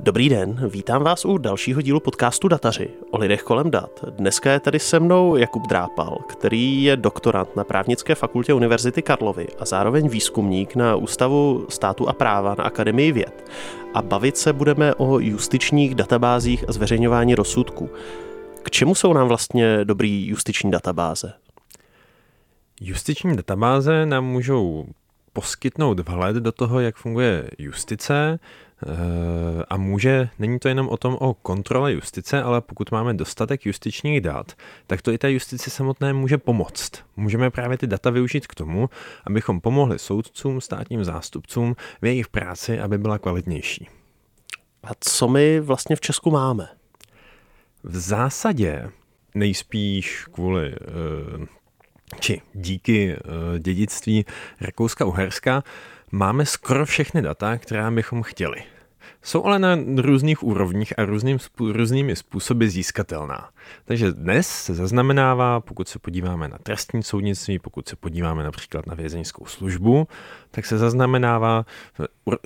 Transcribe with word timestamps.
Dobrý 0.00 0.28
den, 0.28 0.68
vítám 0.68 1.02
vás 1.02 1.24
u 1.24 1.38
dalšího 1.38 1.82
dílu 1.82 2.00
podcastu 2.00 2.48
Dataři 2.48 2.90
o 3.10 3.18
lidech 3.18 3.42
kolem 3.42 3.70
dat. 3.70 4.04
Dneska 4.10 4.52
je 4.52 4.60
tady 4.60 4.78
se 4.78 5.00
mnou 5.00 5.36
Jakub 5.36 5.66
Drápal, 5.66 6.18
který 6.28 6.82
je 6.82 6.96
doktorant 6.96 7.56
na 7.56 7.64
právnické 7.64 8.14
fakultě 8.14 8.54
Univerzity 8.54 9.02
Karlovy 9.02 9.46
a 9.58 9.64
zároveň 9.64 10.08
výzkumník 10.08 10.76
na 10.76 10.96
Ústavu 10.96 11.66
státu 11.68 12.08
a 12.08 12.12
práva 12.12 12.54
na 12.58 12.64
Akademii 12.64 13.12
věd. 13.12 13.50
A 13.94 14.02
bavit 14.02 14.36
se 14.36 14.52
budeme 14.52 14.94
o 14.94 15.18
justičních 15.18 15.94
databázích 15.94 16.64
a 16.68 16.72
zveřejňování 16.72 17.34
rozsudků. 17.34 17.90
K 18.62 18.70
čemu 18.70 18.94
jsou 18.94 19.12
nám 19.12 19.28
vlastně 19.28 19.84
dobrý 19.84 20.26
justiční 20.26 20.70
databáze? 20.70 21.32
Justiční 22.80 23.36
databáze 23.36 24.06
nám 24.06 24.24
můžou 24.24 24.86
poskytnout 25.32 26.00
vhled 26.00 26.36
do 26.36 26.52
toho, 26.52 26.80
jak 26.80 26.96
funguje 26.96 27.50
justice, 27.58 28.38
a 29.68 29.76
může, 29.76 30.28
není 30.38 30.58
to 30.58 30.68
jenom 30.68 30.88
o 30.88 30.96
tom 30.96 31.16
o 31.20 31.34
kontrole 31.34 31.92
justice, 31.92 32.42
ale 32.42 32.60
pokud 32.60 32.90
máme 32.90 33.14
dostatek 33.14 33.66
justičních 33.66 34.20
dat, 34.20 34.52
tak 34.86 35.02
to 35.02 35.12
i 35.12 35.18
té 35.18 35.32
justici 35.32 35.70
samotné 35.70 36.12
může 36.12 36.38
pomoct. 36.38 36.90
Můžeme 37.16 37.50
právě 37.50 37.78
ty 37.78 37.86
data 37.86 38.10
využít 38.10 38.46
k 38.46 38.54
tomu, 38.54 38.90
abychom 39.24 39.60
pomohli 39.60 39.98
soudcům, 39.98 40.60
státním 40.60 41.04
zástupcům 41.04 41.76
v 42.02 42.06
jejich 42.06 42.28
práci, 42.28 42.80
aby 42.80 42.98
byla 42.98 43.18
kvalitnější. 43.18 43.88
A 44.84 44.90
co 45.00 45.28
my 45.28 45.60
vlastně 45.60 45.96
v 45.96 46.00
Česku 46.00 46.30
máme? 46.30 46.68
V 47.84 47.96
zásadě 47.96 48.90
nejspíš 49.34 50.24
kvůli 50.32 50.72
eh, 50.72 51.46
či 52.20 52.42
díky 52.54 53.16
eh, 53.16 53.58
dědictví 53.58 54.24
Rakouska-Uherska 54.60 55.62
Máme 56.12 56.46
skoro 56.46 56.86
všechny 56.86 57.22
data, 57.22 57.58
která 57.58 57.90
bychom 57.90 58.22
chtěli. 58.22 58.62
Jsou 59.22 59.44
ale 59.44 59.58
na 59.58 59.78
různých 59.96 60.42
úrovních 60.42 60.98
a 60.98 61.04
různým, 61.04 61.38
různými 61.60 62.16
způsoby 62.16 62.66
získatelná. 62.66 63.48
Takže 63.84 64.12
dnes 64.12 64.48
se 64.48 64.74
zaznamenává, 64.74 65.60
pokud 65.60 65.88
se 65.88 65.98
podíváme 65.98 66.48
na 66.48 66.58
trestní 66.58 67.02
soudnictví, 67.02 67.58
pokud 67.58 67.88
se 67.88 67.96
podíváme 67.96 68.44
například 68.44 68.86
na 68.86 68.94
vězeňskou 68.94 69.46
službu, 69.46 70.08
tak 70.50 70.66
se 70.66 70.78
zaznamenává 70.78 71.66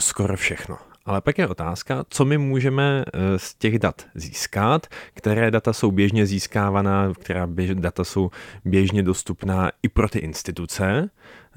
skoro 0.01 0.37
všechno. 0.37 0.79
Ale 1.05 1.21
pak 1.21 1.39
je 1.39 1.49
otázka, 1.49 2.05
co 2.09 2.25
my 2.25 2.39
můžeme 2.39 3.05
eh, 3.07 3.39
z 3.39 3.55
těch 3.55 3.79
dat 3.79 4.07
získat, 4.15 4.87
které 5.15 5.51
data 5.51 5.73
jsou 5.73 5.91
běžně 5.91 6.27
získávaná, 6.27 7.13
která 7.21 7.47
běž, 7.47 7.71
data 7.75 8.05
jsou 8.05 8.31
běžně 8.65 9.03
dostupná 9.03 9.71
i 9.83 9.89
pro 9.89 10.09
ty 10.09 10.19
instituce, 10.19 11.11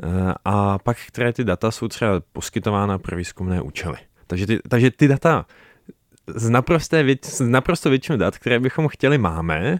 eh, 0.04 0.34
a 0.46 0.80
pak 0.80 0.98
které 1.08 1.34
ty 1.34 1.44
data 1.44 1.72
jsou 1.72 1.88
třeba 1.88 2.22
poskytována 2.34 2.98
pro 3.00 3.18
výzkumné 3.18 3.62
účely. 3.62 3.98
Takže 4.28 4.48
ty, 4.48 4.60
takže 4.70 4.92
ty 4.92 5.08
data 5.08 5.46
z, 6.36 6.50
naprosté 6.50 7.06
z 7.24 7.42
naprosto 7.42 7.90
většinu 7.90 8.18
dat, 8.18 8.38
které 8.38 8.60
bychom 8.60 8.88
chtěli, 8.88 9.18
máme, 9.18 9.80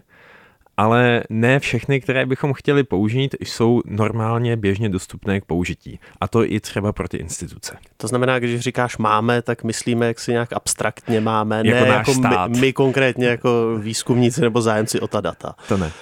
ale 0.76 1.22
ne 1.30 1.60
všechny, 1.60 2.00
které 2.00 2.26
bychom 2.26 2.52
chtěli 2.52 2.84
použít, 2.84 3.34
jsou 3.40 3.82
normálně 3.86 4.56
běžně 4.56 4.88
dostupné 4.88 5.40
k 5.40 5.44
použití. 5.44 6.00
A 6.20 6.28
to 6.28 6.44
i 6.44 6.60
třeba 6.60 6.92
pro 6.92 7.08
ty 7.08 7.16
instituce. 7.16 7.76
To 7.96 8.08
znamená, 8.08 8.38
když 8.38 8.60
říkáš 8.60 8.96
máme, 8.96 9.42
tak 9.42 9.64
myslíme, 9.64 10.06
jak 10.06 10.20
si 10.20 10.32
nějak 10.32 10.52
abstraktně 10.52 11.20
máme, 11.20 11.62
jako 11.64 11.84
ne 11.84 11.88
jako 11.88 12.14
my, 12.14 12.60
my 12.60 12.72
konkrétně 12.72 13.26
jako 13.26 13.78
výzkumníci 13.78 14.40
nebo 14.40 14.62
zájemci 14.62 15.00
o 15.00 15.08
ta 15.08 15.20
data. 15.20 15.54
To 15.68 15.76
ne. 15.76 15.92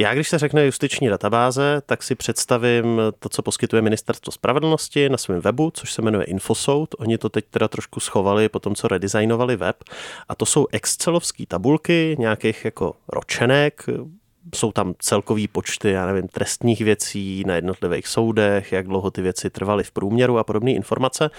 Já, 0.00 0.14
když 0.14 0.28
se 0.28 0.38
řekne 0.38 0.64
justiční 0.66 1.08
databáze, 1.08 1.82
tak 1.86 2.02
si 2.02 2.14
představím 2.14 3.00
to, 3.18 3.28
co 3.28 3.42
poskytuje 3.42 3.82
Ministerstvo 3.82 4.32
spravedlnosti 4.32 5.08
na 5.08 5.16
svém 5.16 5.40
webu, 5.40 5.70
což 5.70 5.92
se 5.92 6.02
jmenuje 6.02 6.24
Infosoud. 6.24 6.94
Oni 6.98 7.18
to 7.18 7.28
teď 7.28 7.44
teda 7.50 7.68
trošku 7.68 8.00
schovali 8.00 8.48
po 8.48 8.58
tom, 8.58 8.74
co 8.74 8.88
redesignovali 8.88 9.56
web. 9.56 9.76
A 10.28 10.34
to 10.34 10.46
jsou 10.46 10.66
excelovské 10.72 11.46
tabulky 11.46 12.16
nějakých 12.18 12.64
jako 12.64 12.94
ročenek, 13.08 13.86
jsou 14.54 14.72
tam 14.72 14.94
celkový 14.98 15.48
počty, 15.48 15.90
já 15.90 16.06
nevím, 16.06 16.28
trestních 16.28 16.80
věcí 16.80 17.44
na 17.46 17.54
jednotlivých 17.54 18.08
soudech, 18.08 18.72
jak 18.72 18.86
dlouho 18.86 19.10
ty 19.10 19.22
věci 19.22 19.50
trvaly 19.50 19.84
v 19.84 19.90
průměru 19.90 20.38
a 20.38 20.44
podobné 20.44 20.72
informace. 20.72 21.30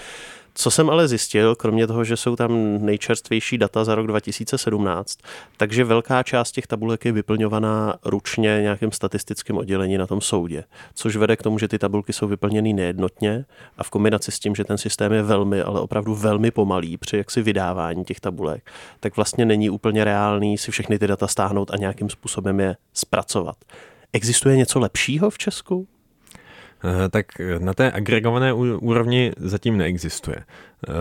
Co 0.61 0.71
jsem 0.71 0.89
ale 0.89 1.07
zjistil, 1.07 1.55
kromě 1.55 1.87
toho, 1.87 2.03
že 2.03 2.17
jsou 2.17 2.35
tam 2.35 2.77
nejčerstvější 2.85 3.57
data 3.57 3.83
za 3.83 3.95
rok 3.95 4.07
2017, 4.07 5.19
takže 5.57 5.83
velká 5.83 6.23
část 6.23 6.51
těch 6.51 6.67
tabulek 6.67 7.05
je 7.05 7.11
vyplňovaná 7.11 7.95
ručně 8.05 8.59
nějakým 8.61 8.91
statistickým 8.91 9.57
oddělení 9.57 9.97
na 9.97 10.07
tom 10.07 10.21
soudě, 10.21 10.63
což 10.93 11.15
vede 11.15 11.35
k 11.35 11.43
tomu, 11.43 11.59
že 11.59 11.67
ty 11.67 11.79
tabulky 11.79 12.13
jsou 12.13 12.27
vyplněny 12.27 12.73
nejednotně 12.73 13.45
a 13.77 13.83
v 13.83 13.89
kombinaci 13.89 14.31
s 14.31 14.39
tím, 14.39 14.55
že 14.55 14.63
ten 14.63 14.77
systém 14.77 15.11
je 15.11 15.23
velmi, 15.23 15.61
ale 15.61 15.81
opravdu 15.81 16.15
velmi 16.15 16.51
pomalý 16.51 16.97
při 16.97 17.17
jaksi 17.17 17.41
vydávání 17.41 18.03
těch 18.05 18.19
tabulek, 18.19 18.71
tak 18.99 19.15
vlastně 19.15 19.45
není 19.45 19.69
úplně 19.69 20.03
reálný 20.03 20.57
si 20.57 20.71
všechny 20.71 20.99
ty 20.99 21.07
data 21.07 21.27
stáhnout 21.27 21.71
a 21.71 21.77
nějakým 21.77 22.09
způsobem 22.09 22.59
je 22.59 22.75
zpracovat. 22.93 23.57
Existuje 24.13 24.57
něco 24.57 24.79
lepšího 24.79 25.29
v 25.29 25.37
Česku? 25.37 25.87
Eh, 26.83 27.09
tak 27.09 27.25
na 27.59 27.73
té 27.73 27.91
agregované 27.91 28.53
úrovni 28.53 29.31
zatím 29.37 29.77
neexistuje. 29.77 30.37
Eh, 30.37 30.91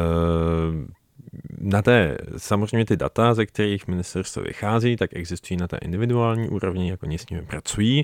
na 1.60 1.82
té, 1.82 2.18
samozřejmě 2.36 2.84
ty 2.84 2.96
data, 2.96 3.34
ze 3.34 3.46
kterých 3.46 3.88
ministerstvo 3.88 4.42
vychází, 4.42 4.96
tak 4.96 5.10
existují 5.12 5.58
na 5.58 5.68
té 5.68 5.76
individuální 5.76 6.48
úrovni, 6.48 6.90
jako 6.90 7.06
oni 7.06 7.18
s 7.18 7.28
nimi 7.28 7.42
pracují. 7.42 8.02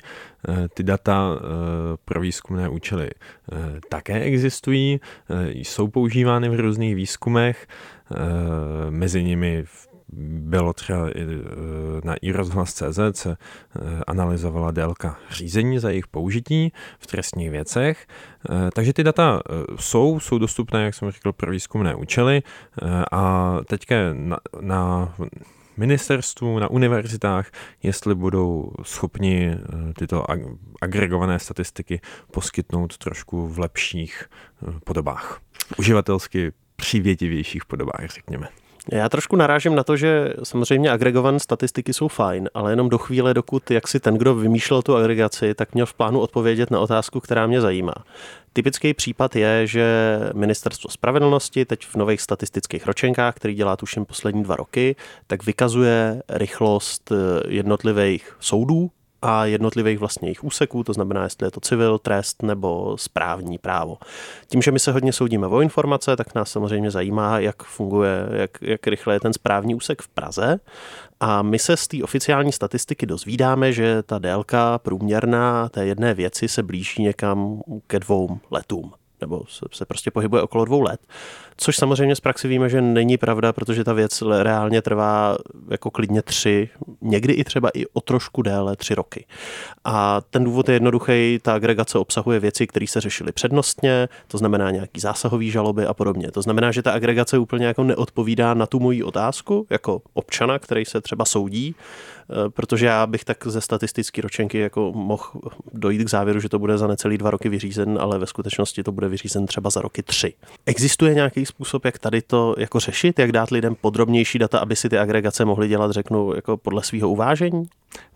Eh, 0.48 0.68
ty 0.74 0.82
data 0.82 1.38
pro 2.04 2.20
výzkumné 2.20 2.68
účely 2.68 3.10
také 3.88 4.20
existují, 4.20 5.00
jsou 5.54 5.88
používány 5.88 6.48
v 6.48 6.60
různých 6.60 6.94
výzkumech, 6.94 7.66
mezi 8.90 9.24
nimi 9.24 9.64
bylo 10.40 10.72
třeba 10.72 11.08
e, 11.08 11.12
na 12.04 12.14
iRozhlas.cz 12.14 13.26
e, 13.26 13.36
analyzovala 14.06 14.70
délka 14.70 15.18
řízení 15.30 15.78
za 15.78 15.90
jejich 15.90 16.06
použití 16.06 16.72
v 16.98 17.06
trestních 17.06 17.50
věcech. 17.50 18.06
E, 18.50 18.70
takže 18.70 18.92
ty 18.92 19.04
data 19.04 19.42
jsou, 19.76 20.20
jsou 20.20 20.38
dostupné, 20.38 20.84
jak 20.84 20.94
jsem 20.94 21.10
řekl, 21.10 21.32
pro 21.32 21.50
výzkumné 21.50 21.94
účely 21.94 22.42
a 23.12 23.54
teďka 23.68 23.96
na, 24.12 24.38
na 24.60 25.14
ministerstvu, 25.76 26.58
na 26.58 26.70
univerzitách, 26.70 27.50
jestli 27.82 28.14
budou 28.14 28.72
schopni 28.82 29.56
tyto 29.98 30.24
agregované 30.80 31.38
statistiky 31.38 32.00
poskytnout 32.32 32.98
trošku 32.98 33.48
v 33.48 33.58
lepších 33.58 34.24
podobách. 34.84 35.40
Uživatelsky 35.78 36.52
přívětivějších 36.76 37.64
podobách, 37.64 38.06
řekněme. 38.14 38.48
Já 38.92 39.08
trošku 39.08 39.36
narážím 39.36 39.74
na 39.74 39.84
to, 39.84 39.96
že 39.96 40.32
samozřejmě 40.42 40.90
agregované 40.90 41.40
statistiky 41.40 41.92
jsou 41.92 42.08
fajn, 42.08 42.48
ale 42.54 42.72
jenom 42.72 42.88
do 42.88 42.98
chvíle, 42.98 43.34
dokud 43.34 43.70
jak 43.70 43.88
si 43.88 44.00
ten, 44.00 44.14
kdo 44.14 44.34
vymýšlel 44.34 44.82
tu 44.82 44.96
agregaci, 44.96 45.54
tak 45.54 45.74
měl 45.74 45.86
v 45.86 45.94
plánu 45.94 46.20
odpovědět 46.20 46.70
na 46.70 46.80
otázku, 46.80 47.20
která 47.20 47.46
mě 47.46 47.60
zajímá. 47.60 47.94
Typický 48.52 48.94
případ 48.94 49.36
je, 49.36 49.66
že 49.66 50.18
Ministerstvo 50.34 50.90
spravedlnosti 50.90 51.64
teď 51.64 51.86
v 51.86 51.96
nových 51.96 52.20
statistických 52.20 52.86
ročenkách, 52.86 53.34
který 53.34 53.54
dělá 53.54 53.76
tuším 53.76 54.04
poslední 54.04 54.42
dva 54.42 54.56
roky, 54.56 54.96
tak 55.26 55.46
vykazuje 55.46 56.22
rychlost 56.28 57.12
jednotlivých 57.48 58.36
soudů 58.40 58.90
a 59.24 59.44
jednotlivých 59.44 59.98
vlastně 59.98 60.28
jejich 60.28 60.44
úseků, 60.44 60.84
to 60.84 60.92
znamená, 60.92 61.22
jestli 61.22 61.46
je 61.46 61.50
to 61.50 61.60
civil, 61.60 61.98
trest 61.98 62.42
nebo 62.42 62.96
správní 62.98 63.58
právo. 63.58 63.98
Tím, 64.46 64.62
že 64.62 64.70
my 64.70 64.78
se 64.78 64.92
hodně 64.92 65.12
soudíme 65.12 65.46
o 65.46 65.60
informace, 65.60 66.16
tak 66.16 66.34
nás 66.34 66.50
samozřejmě 66.50 66.90
zajímá, 66.90 67.38
jak 67.38 67.62
funguje, 67.62 68.28
jak, 68.32 68.58
jak 68.60 68.86
rychle 68.86 69.14
je 69.14 69.20
ten 69.20 69.32
správní 69.32 69.74
úsek 69.74 70.02
v 70.02 70.08
Praze. 70.08 70.60
A 71.20 71.42
my 71.42 71.58
se 71.58 71.76
z 71.76 71.88
té 71.88 72.02
oficiální 72.02 72.52
statistiky 72.52 73.06
dozvídáme, 73.06 73.72
že 73.72 74.02
ta 74.02 74.18
délka 74.18 74.78
průměrná 74.78 75.68
té 75.68 75.86
jedné 75.86 76.14
věci 76.14 76.48
se 76.48 76.62
blíží 76.62 77.02
někam 77.02 77.62
ke 77.86 78.00
dvou 78.00 78.38
letům 78.50 78.92
nebo 79.24 79.42
se, 79.72 79.84
prostě 79.84 80.10
pohybuje 80.10 80.42
okolo 80.42 80.64
dvou 80.64 80.82
let. 80.82 81.00
Což 81.56 81.76
samozřejmě 81.76 82.16
z 82.16 82.20
praxi 82.20 82.48
víme, 82.48 82.68
že 82.68 82.80
není 82.80 83.16
pravda, 83.16 83.52
protože 83.52 83.84
ta 83.84 83.92
věc 83.92 84.22
reálně 84.22 84.82
trvá 84.82 85.36
jako 85.70 85.90
klidně 85.90 86.22
tři, 86.22 86.68
někdy 87.00 87.32
i 87.32 87.44
třeba 87.44 87.70
i 87.74 87.86
o 87.86 88.00
trošku 88.00 88.42
déle 88.42 88.76
tři 88.76 88.94
roky. 88.94 89.26
A 89.84 90.20
ten 90.30 90.44
důvod 90.44 90.68
je 90.68 90.74
jednoduchý, 90.74 91.38
ta 91.42 91.54
agregace 91.54 91.98
obsahuje 91.98 92.40
věci, 92.40 92.66
které 92.66 92.86
se 92.86 93.00
řešily 93.00 93.32
přednostně, 93.32 94.08
to 94.28 94.38
znamená 94.38 94.70
nějaký 94.70 95.00
zásahový 95.00 95.50
žaloby 95.50 95.86
a 95.86 95.94
podobně. 95.94 96.30
To 96.30 96.42
znamená, 96.42 96.72
že 96.72 96.82
ta 96.82 96.92
agregace 96.92 97.38
úplně 97.38 97.66
jako 97.66 97.84
neodpovídá 97.84 98.54
na 98.54 98.66
tu 98.66 98.80
moji 98.80 99.02
otázku, 99.02 99.66
jako 99.70 100.02
občana, 100.14 100.58
který 100.58 100.84
se 100.84 101.00
třeba 101.00 101.24
soudí, 101.24 101.74
protože 102.48 102.86
já 102.86 103.06
bych 103.06 103.24
tak 103.24 103.46
ze 103.46 103.60
statistické 103.60 104.22
ročenky 104.22 104.58
jako 104.58 104.92
mohl 104.92 105.24
dojít 105.72 106.04
k 106.04 106.10
závěru, 106.10 106.40
že 106.40 106.48
to 106.48 106.58
bude 106.58 106.78
za 106.78 106.86
necelý 106.86 107.18
dva 107.18 107.30
roky 107.30 107.48
vyřízen, 107.48 107.98
ale 108.00 108.18
ve 108.18 108.26
skutečnosti 108.26 108.82
to 108.82 108.92
bude 108.92 109.08
vyřízen 109.08 109.46
třeba 109.46 109.70
za 109.70 109.80
roky 109.80 110.02
tři. 110.02 110.34
Existuje 110.66 111.14
nějaký 111.14 111.46
způsob, 111.46 111.84
jak 111.84 111.98
tady 111.98 112.22
to 112.22 112.54
jako 112.58 112.80
řešit, 112.80 113.18
jak 113.18 113.32
dát 113.32 113.50
lidem 113.50 113.76
podrobnější 113.80 114.38
data, 114.38 114.58
aby 114.58 114.76
si 114.76 114.88
ty 114.88 114.98
agregace 114.98 115.44
mohly 115.44 115.68
dělat, 115.68 115.90
řeknu, 115.90 116.34
jako 116.34 116.56
podle 116.56 116.82
svého 116.82 117.10
uvážení? 117.10 117.64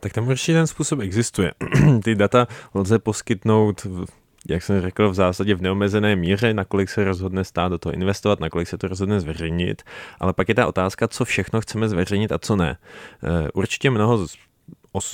Tak 0.00 0.12
tam 0.12 0.28
určitě 0.28 0.52
ten 0.52 0.66
způsob 0.66 1.00
existuje. 1.00 1.52
ty 2.04 2.14
data 2.14 2.46
lze 2.74 2.98
poskytnout 2.98 3.86
jak 4.48 4.62
jsem 4.62 4.80
řekl, 4.80 5.10
v 5.10 5.14
zásadě 5.14 5.54
v 5.54 5.62
neomezené 5.62 6.16
míře, 6.16 6.54
nakolik 6.54 6.90
se 6.90 7.04
rozhodne 7.04 7.44
stát 7.44 7.68
do 7.68 7.78
toho 7.78 7.92
investovat, 7.92 8.40
nakolik 8.40 8.68
se 8.68 8.78
to 8.78 8.88
rozhodne 8.88 9.20
zveřejnit, 9.20 9.82
ale 10.20 10.32
pak 10.32 10.48
je 10.48 10.54
ta 10.54 10.66
otázka, 10.66 11.08
co 11.08 11.24
všechno 11.24 11.60
chceme 11.60 11.88
zveřejnit 11.88 12.32
a 12.32 12.38
co 12.38 12.56
ne. 12.56 12.78
Eh, 13.24 13.48
určitě 13.54 13.90
mnoho, 13.90 14.26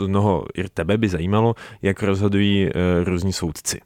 mnoho 0.07 0.45
i 0.55 0.69
tebe 0.69 0.99
by 0.99 1.09
zajímalo, 1.09 1.55
jak 1.83 2.03
rozhodují 2.03 2.69
eh, 2.69 3.05
různí 3.05 3.33
soudci. 3.33 3.81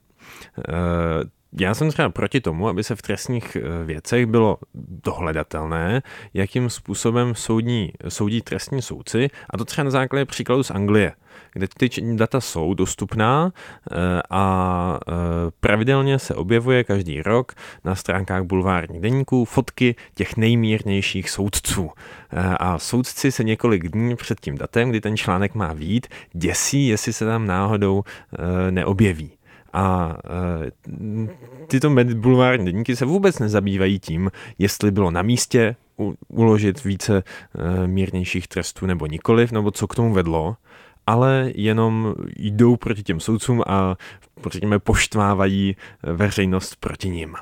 Já 1.59 1.73
jsem 1.73 1.91
třeba 1.91 2.09
proti 2.09 2.41
tomu, 2.41 2.67
aby 2.67 2.83
se 2.83 2.95
v 2.95 3.01
trestních 3.01 3.57
věcech 3.85 4.25
bylo 4.25 4.57
dohledatelné, 5.03 6.01
jakým 6.33 6.69
způsobem 6.69 7.35
soudní, 7.35 7.91
soudí 8.07 8.41
trestní 8.41 8.81
soudci, 8.81 9.29
a 9.49 9.57
to 9.57 9.65
třeba 9.65 9.85
na 9.85 9.91
základě 9.91 10.25
příkladu 10.25 10.63
z 10.63 10.71
Anglie 10.71 11.13
kde 11.53 11.67
ty 11.77 11.89
data 12.15 12.41
jsou 12.41 12.73
dostupná 12.73 13.51
eh, 13.91 13.95
a 14.29 14.99
eh, 15.07 15.13
pravidelně 15.59 16.19
se 16.19 16.35
objevuje 16.35 16.83
každý 16.83 17.21
rok 17.21 17.53
na 17.83 17.95
stránkách 17.95 18.43
bulvárních 18.43 19.01
deníků 19.01 19.45
fotky 19.45 19.95
těch 20.15 20.37
nejmírnějších 20.37 21.29
soudců. 21.29 21.89
Eh, 22.31 22.55
a 22.59 22.79
soudci 22.79 23.31
se 23.31 23.43
několik 23.43 23.89
dní 23.89 24.15
před 24.15 24.39
tím 24.39 24.57
datem, 24.57 24.89
kdy 24.89 25.01
ten 25.01 25.17
článek 25.17 25.55
má 25.55 25.73
vít, 25.73 26.07
děsí, 26.33 26.87
jestli 26.87 27.13
se 27.13 27.25
tam 27.25 27.47
náhodou 27.47 28.03
neobjeví. 28.69 29.38
A 29.73 30.17
tyto 31.67 31.95
bulvární 32.13 32.65
deníky 32.65 32.95
se 32.95 33.05
vůbec 33.05 33.39
nezabývají 33.39 33.99
tím, 33.99 34.31
jestli 34.57 34.91
bylo 34.91 35.11
na 35.11 35.21
místě 35.21 35.75
uložit 36.27 36.83
více 36.83 37.23
mírnějších 37.85 38.47
trestů 38.47 38.85
nebo 38.85 39.05
nikoliv, 39.05 39.51
nebo 39.51 39.71
co 39.71 39.87
k 39.87 39.95
tomu 39.95 40.13
vedlo 40.13 40.55
ale 41.09 41.51
jenom 41.55 42.15
jdou 42.37 42.75
proti 42.75 43.03
těm 43.03 43.19
soudcům 43.19 43.63
a 43.67 43.95
řekněme 44.51 44.79
poštvávají 44.79 45.75
veřejnost 46.03 46.75
proti 46.75 47.09
ním. 47.09 47.35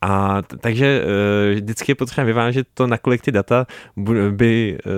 A 0.00 0.42
takže 0.42 0.86
e, 0.86 1.54
vždycky 1.54 1.92
je 1.92 1.96
potřeba 1.96 2.24
vyvážit 2.24 2.66
to, 2.74 2.86
nakolik 2.86 3.22
ty 3.22 3.32
data 3.32 3.66
by 4.30 4.78
e, 4.78 4.90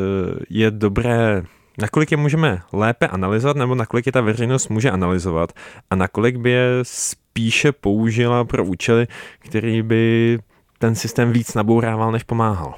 je 0.50 0.70
dobré 0.70 1.42
nakolik 1.78 2.10
je 2.10 2.16
můžeme 2.16 2.62
lépe 2.72 3.08
analyzovat, 3.08 3.56
nebo 3.56 3.74
nakolik 3.74 4.06
je 4.06 4.12
ta 4.12 4.20
veřejnost 4.20 4.68
může 4.68 4.90
analyzovat 4.90 5.52
a 5.90 5.96
nakolik 5.96 6.36
by 6.36 6.50
je 6.50 6.68
spíše 6.82 7.72
použila 7.72 8.44
pro 8.44 8.64
účely, 8.64 9.06
který 9.38 9.82
by 9.82 10.38
ten 10.78 10.94
systém 10.94 11.32
víc 11.32 11.54
nabourával, 11.54 12.12
než 12.12 12.22
pomáhal. 12.22 12.74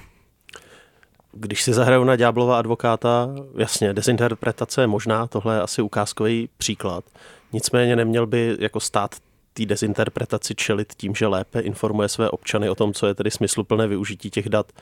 Když 1.33 1.63
si 1.63 1.73
zahraju 1.73 2.05
na 2.05 2.17
ďáblova 2.17 2.59
advokáta, 2.59 3.29
jasně, 3.59 3.93
dezinterpretace 3.93 4.81
je 4.81 4.87
možná, 4.87 5.27
tohle 5.27 5.55
je 5.55 5.61
asi 5.61 5.83
ukázkový 5.83 6.49
příklad. 6.57 7.05
Nicméně 7.53 7.97
neměl 7.97 8.27
by 8.27 8.57
jako 8.61 8.81
stát 8.81 9.15
té 9.57 9.67
dezinterpretaci 9.67 10.55
čelit 10.55 10.93
tím, 10.97 11.15
že 11.15 11.27
lépe 11.27 11.61
informuje 11.61 12.09
své 12.09 12.31
občany 12.31 12.71
o 12.71 12.75
tom, 12.75 12.93
co 12.93 13.07
je 13.07 13.15
tedy 13.15 13.31
smysluplné 13.31 13.87
využití 13.87 14.31
těch 14.31 14.49
dat, 14.49 14.73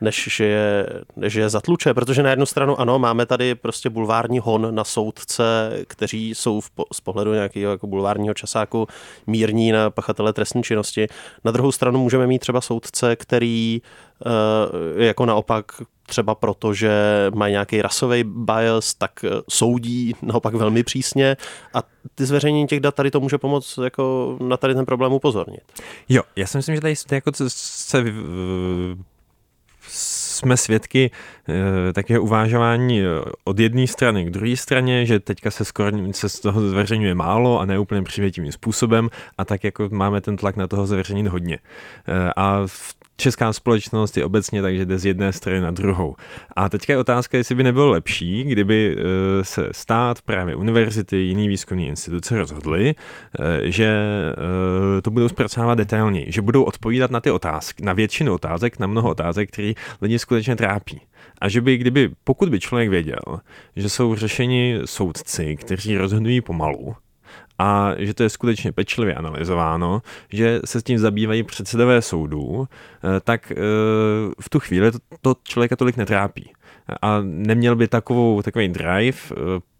než 0.00 0.28
že 0.36 0.44
je, 0.44 0.86
než 1.16 1.34
je 1.34 1.48
zatluče. 1.48 1.94
Protože 1.94 2.22
na 2.22 2.30
jednu 2.30 2.46
stranu 2.46 2.80
ano, 2.80 2.98
máme 2.98 3.26
tady 3.26 3.54
prostě 3.54 3.90
bulvární 3.90 4.38
hon 4.38 4.74
na 4.74 4.84
soudce, 4.84 5.72
kteří 5.86 6.34
jsou 6.34 6.60
v, 6.60 6.70
z 6.92 7.00
pohledu 7.00 7.32
nějakého 7.32 7.72
jako 7.72 7.86
bulvárního 7.86 8.34
časáku 8.34 8.86
mírní 9.26 9.72
na 9.72 9.90
pachatele 9.90 10.32
trestní 10.32 10.62
činnosti. 10.62 11.06
Na 11.44 11.50
druhou 11.50 11.72
stranu 11.72 12.02
můžeme 12.02 12.26
mít 12.26 12.38
třeba 12.38 12.60
soudce, 12.60 13.16
který 13.16 13.82
uh, 14.26 15.02
jako 15.02 15.26
naopak 15.26 15.72
třeba 16.10 16.34
proto, 16.34 16.74
že 16.74 16.90
mají 17.34 17.52
nějaký 17.52 17.82
rasový 17.82 18.24
bias, 18.24 18.94
tak 18.94 19.24
eh, 19.24 19.28
soudí 19.48 20.14
naopak 20.22 20.54
velmi 20.54 20.82
přísně 20.82 21.36
a 21.74 21.82
ty 22.14 22.26
zveřejnění 22.26 22.66
těch 22.66 22.80
dat 22.80 22.94
tady 22.94 23.10
to 23.10 23.20
může 23.20 23.38
pomoct 23.38 23.78
jako 23.84 24.36
na 24.40 24.56
tady 24.56 24.74
ten 24.74 24.86
problém 24.86 25.12
upozornit. 25.12 25.60
Jo, 26.08 26.22
já 26.36 26.46
si 26.46 26.58
myslím, 26.58 26.74
že 26.74 26.80
tady 26.80 26.94
jako 27.12 27.30
se 27.48 28.04
jsme 29.90 30.56
svědky 30.56 31.10
e, 31.48 31.92
takého 31.92 32.22
uvážování 32.22 33.02
od 33.44 33.58
jedné 33.58 33.86
strany 33.86 34.24
k 34.24 34.30
druhé 34.30 34.56
straně, 34.56 35.06
že 35.06 35.20
teďka 35.20 35.50
se 35.50 35.64
skoro 35.64 35.90
se 36.12 36.28
z 36.28 36.40
toho 36.40 36.68
zveřejňuje 36.68 37.14
málo 37.14 37.60
a 37.60 37.64
ne 37.64 37.78
úplně 37.78 38.02
přivětivým 38.02 38.52
způsobem 38.52 39.08
a 39.38 39.44
tak 39.44 39.64
jako 39.64 39.88
máme 39.92 40.20
ten 40.20 40.36
tlak 40.36 40.56
na 40.56 40.66
toho 40.66 40.86
zveřejnit 40.86 41.26
hodně. 41.26 41.58
E, 42.06 42.32
a 42.36 42.62
v 42.66 42.94
česká 43.20 43.52
společnost 43.52 44.16
je 44.16 44.24
obecně 44.24 44.62
takže 44.62 44.86
jde 44.86 44.98
z 44.98 45.06
jedné 45.06 45.32
strany 45.32 45.60
na 45.60 45.70
druhou. 45.70 46.16
A 46.56 46.68
teďka 46.68 46.92
je 46.92 46.98
otázka, 46.98 47.38
jestli 47.38 47.54
by 47.54 47.62
nebylo 47.62 47.90
lepší, 47.90 48.44
kdyby 48.44 48.96
eh, 48.98 49.44
se 49.44 49.68
stát, 49.72 50.22
právě 50.22 50.56
univerzity, 50.56 51.16
jiný 51.16 51.48
výzkumní 51.48 51.86
instituce 51.86 52.38
rozhodly, 52.38 52.94
eh, 52.94 53.70
že 53.70 53.86
eh, 54.98 55.02
to 55.02 55.10
budou 55.10 55.28
zpracovat 55.28 55.74
detailněji, 55.74 56.32
že 56.32 56.42
budou 56.42 56.62
odpovídat 56.62 57.10
na 57.10 57.20
ty 57.20 57.30
otázky, 57.30 57.84
na 57.84 57.92
většinu 57.92 58.34
otázek, 58.34 58.78
na 58.78 58.86
mnoho 58.86 59.10
otázek, 59.10 59.50
které 59.50 59.72
lidi 60.02 60.18
skutečně 60.18 60.56
trápí. 60.56 61.00
A 61.40 61.48
že 61.48 61.60
by, 61.60 61.76
kdyby, 61.76 62.10
pokud 62.24 62.48
by 62.48 62.60
člověk 62.60 62.90
věděl, 62.90 63.40
že 63.76 63.88
jsou 63.88 64.14
řešeni 64.14 64.78
soudci, 64.84 65.56
kteří 65.56 65.96
rozhodují 65.96 66.40
pomalu, 66.40 66.96
a 67.60 67.94
že 67.98 68.14
to 68.14 68.22
je 68.22 68.28
skutečně 68.28 68.72
pečlivě 68.72 69.14
analyzováno, 69.14 70.02
že 70.28 70.60
se 70.64 70.80
s 70.80 70.82
tím 70.82 70.98
zabývají 70.98 71.42
předsedové 71.42 72.02
soudů, 72.02 72.64
eh, 72.66 73.20
tak 73.20 73.52
eh, 73.52 73.56
v 74.40 74.48
tu 74.48 74.60
chvíli 74.60 74.92
to, 74.92 74.98
to 75.20 75.34
člověka 75.44 75.76
tolik 75.76 75.96
netrápí. 75.96 76.52
A 77.02 77.20
neměl 77.22 77.76
by 77.76 77.88
takovou, 77.88 78.42
takový 78.42 78.68
drive 78.68 79.18
eh, 79.32 79.36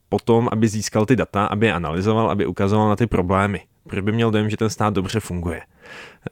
potom, 0.09 0.49
aby 0.53 0.69
získal 0.69 1.06
ty 1.06 1.17
data, 1.17 1.47
aby 1.47 1.67
je 1.67 1.73
analyzoval, 1.73 2.31
aby 2.31 2.47
ukazoval 2.47 2.88
na 2.88 2.97
ty 2.97 3.06
problémy. 3.06 3.61
Protože 3.91 4.03
by 4.03 4.13
měl 4.13 4.31
dojem, 4.31 4.51
že 4.51 4.57
ten 4.57 4.71
stát 4.71 4.95
dobře 4.95 5.21
funguje. 5.21 5.61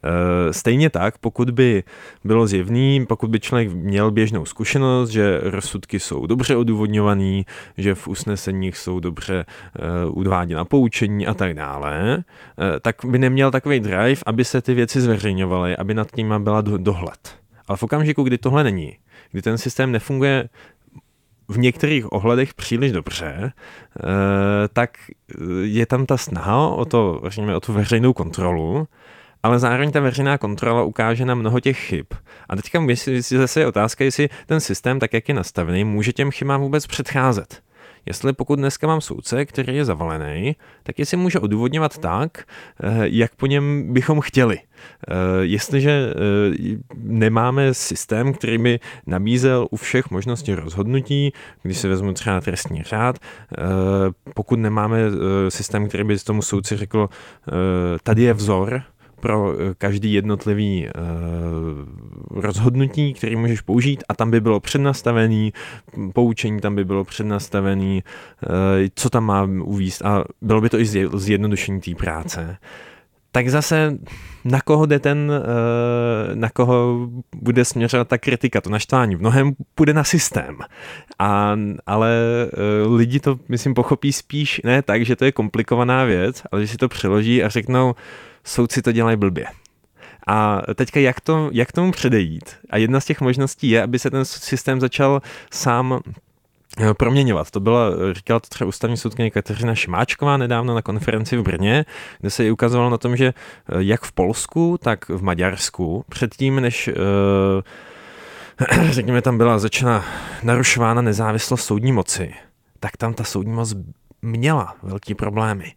Eh, 0.05 0.53
stejně 0.53 0.91
tak, 0.91 1.19
pokud 1.19 1.51
by 1.51 1.83
bylo 2.25 2.47
zjevný, 2.47 3.07
pokud 3.07 3.31
by 3.31 3.41
člověk 3.41 3.73
měl 3.73 4.11
běžnou 4.11 4.45
zkušenost, 4.45 5.11
že 5.11 5.41
rozsudky 5.43 6.01
jsou 6.01 6.27
dobře 6.27 6.57
odůvodňovaný, 6.57 7.47
že 7.79 7.95
v 7.95 8.09
usneseních 8.09 8.77
jsou 8.77 9.01
dobře 9.01 9.45
eh, 9.45 9.81
udváděna 10.11 10.65
poučení 10.65 11.27
a 11.27 11.35
tak 11.35 11.55
dále, 11.55 12.17
eh, 12.17 12.81
tak 12.81 12.97
by 13.05 13.19
neměl 13.19 13.51
takový 13.51 13.81
drive, 13.81 14.23
aby 14.27 14.45
se 14.45 14.63
ty 14.63 14.75
věci 14.75 15.01
zveřejňovaly, 15.01 15.77
aby 15.77 15.95
nad 15.95 16.11
tím 16.13 16.35
byla 16.39 16.61
dohled. 16.61 17.37
Ale 17.69 17.77
v 17.77 17.83
okamžiku, 17.83 18.23
kdy 18.23 18.39
tohle 18.39 18.65
není, 18.65 18.97
kdy 19.33 19.43
ten 19.43 19.59
systém 19.59 19.93
nefunguje 19.93 20.49
v 21.49 21.59
některých 21.59 22.13
ohledech 22.13 22.55
příliš 22.55 22.93
dobře, 22.93 23.53
tak 24.73 24.99
je 25.63 25.87
tam 25.87 26.07
ta 26.07 26.17
snaha 26.17 26.69
o, 26.69 26.85
to, 26.85 27.21
řekněme, 27.27 27.57
o 27.57 27.61
tu 27.61 27.73
veřejnou 27.73 28.13
kontrolu, 28.13 28.89
ale 29.43 29.59
zároveň 29.59 29.91
ta 29.91 30.01
veřejná 30.01 30.39
kontrola 30.39 30.83
ukáže 30.83 31.25
na 31.25 31.35
mnoho 31.35 31.61
těch 31.61 31.79
chyb. 31.79 32.07
A 32.49 32.57
teďka 32.57 32.87
si 32.95 33.23
zase 33.23 33.61
je 33.61 33.67
otázka, 33.67 34.05
jestli 34.05 34.29
ten 34.47 34.61
systém, 34.61 34.99
tak 34.99 35.13
jak 35.13 35.29
je 35.29 35.35
nastavený, 35.35 35.85
může 35.85 36.13
těm 36.13 36.31
chybám 36.31 36.61
vůbec 36.61 36.87
předcházet. 36.87 37.63
Jestli 38.09 38.33
pokud 38.33 38.57
dneska 38.57 38.87
mám 38.87 39.01
soudce, 39.01 39.45
který 39.45 39.77
je 39.77 39.85
zavalený, 39.85 40.57
tak 40.83 40.99
jestli 40.99 41.17
může 41.17 41.39
odůvodňovat 41.39 41.99
tak, 41.99 42.45
eh, 42.83 42.93
jak 43.03 43.35
po 43.35 43.47
něm 43.47 43.93
bychom 43.93 44.21
chtěli. 44.21 44.59
Eh, 44.59 45.15
jestliže 45.41 45.91
eh, 45.91 46.77
nemáme 46.97 47.75
systém, 47.75 48.33
který 48.33 48.59
by 48.59 48.81
nabízel 49.07 49.69
u 49.71 49.77
všech 49.77 50.11
možností 50.11 50.55
rozhodnutí, 50.55 51.33
když 51.63 51.79
se 51.79 51.89
vezmu 51.89 52.13
třeba 52.13 52.41
trestní 52.41 52.83
řád, 52.83 53.19
pokud 54.35 54.59
nemáme 54.59 54.99
systém, 55.49 55.89
který 55.89 56.05
by 56.05 56.19
tomu 56.19 56.43
soudci 56.43 56.77
řekl, 56.77 57.09
tady 58.03 58.23
je 58.23 58.35
vzor, 58.35 58.83
pro 59.21 59.53
eh, 59.53 59.75
každý 59.79 60.13
jednotlivý 60.13 60.87
uh, 60.87 62.41
rozhodnutí, 62.41 63.15
který 63.15 63.37
můžeš 63.37 63.61
použít 63.61 64.05
a 64.09 64.15
tam 64.15 64.31
by 64.31 64.41
bylo 64.41 64.61
přednastavený, 64.61 65.53
poučení 66.13 66.61
tam 66.61 66.75
by 66.75 66.85
bylo 66.85 67.05
přednastavený, 67.05 68.03
uh, 68.03 68.51
co 68.95 69.11
tam 69.11 69.25
má 69.25 69.49
uvíst 69.63 70.03
a 70.03 70.25
bylo 70.43 70.61
by 70.61 70.69
to 70.69 70.79
i 70.79 70.87
zjednodušení 71.15 71.81
té 71.81 71.95
práce. 71.95 72.57
Tak 73.33 73.49
zase 73.49 73.99
na 74.45 74.61
koho 74.61 74.87
jde 74.87 74.99
ten, 74.99 75.33
na 76.35 76.51
koho 76.51 77.09
bude 77.37 77.65
směřovat 77.65 78.09
ta 78.09 78.19
kritika, 78.19 78.61
to 78.61 78.71
naštvání. 78.71 79.17
V 79.17 79.21
mnohem 79.21 79.53
půjde 79.75 79.93
na 79.93 80.05
systém. 80.05 80.59
A, 81.19 81.57
ale 81.87 82.17
lidi 82.97 83.21
to, 83.21 83.39
myslím, 83.49 83.75
pochopí 83.75 84.13
spíš 84.13 84.61
ne 84.65 84.83
tak, 84.83 85.05
že 85.05 85.17
to 85.17 85.25
je 85.25 85.33
komplikovaná 85.33 86.05
věc, 86.05 86.43
ale 86.53 86.61
že 86.61 86.69
si 86.69 86.77
to 86.77 86.89
přeloží 86.89 87.43
a 87.45 87.49
řeknou, 87.49 87.95
soudci 88.49 88.83
to 88.83 88.93
dělají 88.93 89.17
blbě. 89.17 89.47
A 90.27 90.63
teďka 90.75 91.01
jak, 91.01 91.21
to, 91.21 91.51
jak 91.53 91.73
tomu 91.73 91.93
předejít? 91.93 92.57
A 92.71 92.77
jedna 92.77 93.01
z 93.01 93.05
těch 93.05 93.21
možností 93.21 93.71
je, 93.71 93.83
aby 93.83 93.99
se 93.99 94.11
ten 94.11 94.25
systém 94.25 94.81
začal 94.81 95.23
sám 95.53 96.01
eh, 96.81 96.95
proměňovat. 96.95 97.51
To 97.51 97.61
byla, 97.61 97.91
říkala 98.13 98.41
to 98.41 98.49
třeba 98.49 98.69
ústavní 98.69 98.97
soudkyně 98.97 99.31
Kateřina 99.31 99.75
Šimáčková 99.75 100.37
nedávno 100.37 100.75
na 100.75 100.83
konferenci 100.83 101.37
v 101.37 101.43
Brně, 101.43 101.85
kde 102.21 102.31
se 102.31 102.45
jí 102.45 102.51
ukazovalo 102.51 102.91
na 102.91 102.99
tom, 102.99 103.17
že 103.17 103.27
eh, 103.27 103.33
jak 103.79 104.03
v 104.03 104.13
Polsku, 104.13 104.79
tak 104.83 105.09
v 105.09 105.23
Maďarsku, 105.23 106.05
předtím, 106.09 106.61
než 106.61 106.89
eh, 106.89 106.93
řekněme, 108.91 109.23
tam 109.23 109.39
byla 109.39 109.59
začena 109.59 110.05
narušována 110.43 111.03
nezávislost 111.03 111.65
soudní 111.65 111.93
moci, 111.93 112.35
tak 112.81 112.97
tam 112.97 113.15
ta 113.15 113.25
soudní 113.25 113.53
moc 113.53 113.75
měla 114.23 114.77
velký 114.83 115.15
problémy. 115.15 115.73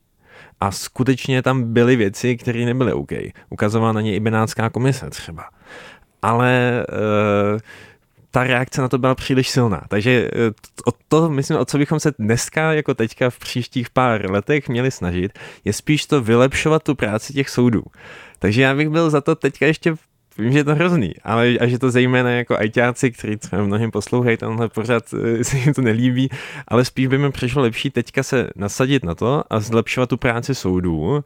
A 0.62 0.72
skutečně 0.72 1.42
tam 1.42 1.74
byly 1.74 1.96
věci, 1.96 2.38
které 2.38 2.66
nebyly 2.66 2.94
OK. 2.94 3.12
Ukazovala 3.50 3.92
na 3.92 4.02
ně 4.02 4.16
i 4.16 4.20
Benátská 4.20 4.70
komise 4.70 5.10
třeba. 5.10 5.50
Ale 6.22 6.86
uh, 7.54 7.60
ta 8.32 8.44
reakce 8.44 8.82
na 8.82 8.88
to 8.88 8.98
byla 8.98 9.16
příliš 9.16 9.50
silná. 9.50 9.82
Takže 9.88 10.30
eh, 10.34 10.52
o 10.86 10.92
to, 11.08 11.30
myslím, 11.30 11.58
o 11.58 11.66
co 11.66 11.78
bychom 11.78 12.00
se 12.00 12.12
dneska, 12.20 12.74
jako 12.74 12.94
teďka 12.94 13.30
v 13.30 13.40
příštích 13.40 13.90
pár 13.90 14.32
letech 14.32 14.70
měli 14.70 14.92
snažit, 14.92 15.40
je 15.66 15.74
spíš 15.74 16.06
to 16.06 16.22
vylepšovat 16.22 16.84
tu 16.84 16.96
práci 16.96 17.34
těch 17.34 17.50
soudů. 17.50 17.84
Takže 18.40 18.62
já 18.62 18.76
bych 18.76 18.90
byl 18.90 19.10
za 19.10 19.22
to 19.22 19.36
teďka 19.36 19.66
ještě 19.66 19.96
Vím, 20.38 20.52
že 20.52 20.60
je 20.60 20.64
to 20.64 20.76
hrozný, 20.76 21.14
ale 21.24 21.58
a 21.60 21.68
že 21.68 21.80
to 21.80 21.92
zejména 21.92 22.32
jako 22.32 22.58
ajťáci, 22.58 23.12
kteří 23.12 23.38
třeba 23.38 23.64
mnohým 23.64 23.92
poslouchají, 23.92 24.38
tenhle 24.38 24.70
pořád 24.70 25.04
eh, 25.14 25.44
se 25.44 25.58
jim 25.58 25.74
to 25.74 25.82
nelíbí, 25.82 26.30
ale 26.68 26.86
spíš 26.86 27.08
by 27.08 27.18
mi 27.18 27.32
přišlo 27.32 27.62
lepší 27.62 27.90
teďka 27.90 28.24
se 28.24 28.50
nasadit 28.56 29.06
na 29.06 29.16
to 29.16 29.44
a 29.50 29.60
zlepšovat 29.60 30.10
tu 30.10 30.18
práci 30.18 30.56
soudů. 30.56 31.24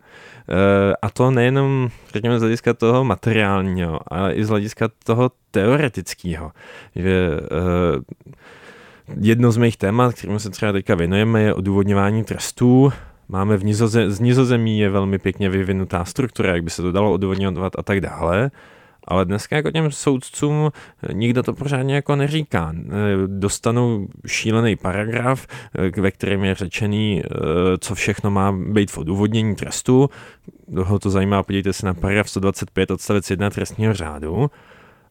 Eh, 0.50 0.94
a 1.02 1.10
to 1.10 1.32
nejenom, 1.32 1.90
řekněme, 2.14 2.40
z 2.40 2.42
hlediska 2.42 2.74
toho 2.74 3.04
materiálního, 3.04 4.00
ale 4.08 4.34
i 4.34 4.46
z 4.46 4.50
hlediska 4.50 4.90
toho 5.04 5.32
teoretického. 5.52 6.52
Že 6.96 7.40
eh, 7.42 8.16
jedno 9.22 9.52
z 9.52 9.58
mých 9.58 9.78
témat, 9.78 10.14
kterým 10.14 10.40
se 10.40 10.50
třeba 10.50 10.72
teďka 10.72 10.96
věnujeme, 10.96 11.42
je 11.42 11.54
odůvodňování 11.54 12.24
trestů. 12.24 12.94
Máme 13.30 13.58
v 13.58 13.64
Nizozemí, 13.64 14.12
z 14.12 14.20
Nizozemí 14.20 14.80
je 14.80 14.90
velmi 14.90 15.20
pěkně 15.20 15.50
vyvinutá 15.50 16.06
struktura, 16.06 16.54
jak 16.54 16.64
by 16.64 16.70
se 16.70 16.82
to 16.82 16.92
dalo 16.92 17.14
odůvodňovat 17.14 17.74
a 17.78 17.84
tak 17.84 18.02
dále. 18.02 18.52
Ale 19.08 19.26
dneska 19.26 19.56
jako 19.56 19.72
těm 19.72 19.92
soudcům 19.92 20.72
nikdo 21.14 21.44
to 21.44 21.54
pořádně 21.54 21.96
jako 21.96 22.16
neříká. 22.16 22.74
Dostanou 23.28 24.08
šílený 24.28 24.76
paragraf, 24.76 25.48
ve 25.98 26.12
kterém 26.12 26.44
je 26.44 26.56
řečený, 26.56 27.24
co 27.80 27.96
všechno 27.96 28.32
má 28.32 28.52
být 28.52 28.92
v 28.92 28.98
odůvodnění 28.98 29.56
trestu. 29.56 30.10
Ho 30.78 31.00
to 31.00 31.10
zajímá, 31.10 31.44
podívejte 31.44 31.74
se 31.74 31.86
na 31.86 31.94
paragraf 31.94 32.30
125 32.30 32.92
odstavec 32.92 33.30
1 33.30 33.50
trestního 33.50 33.94
řádu. 33.94 34.52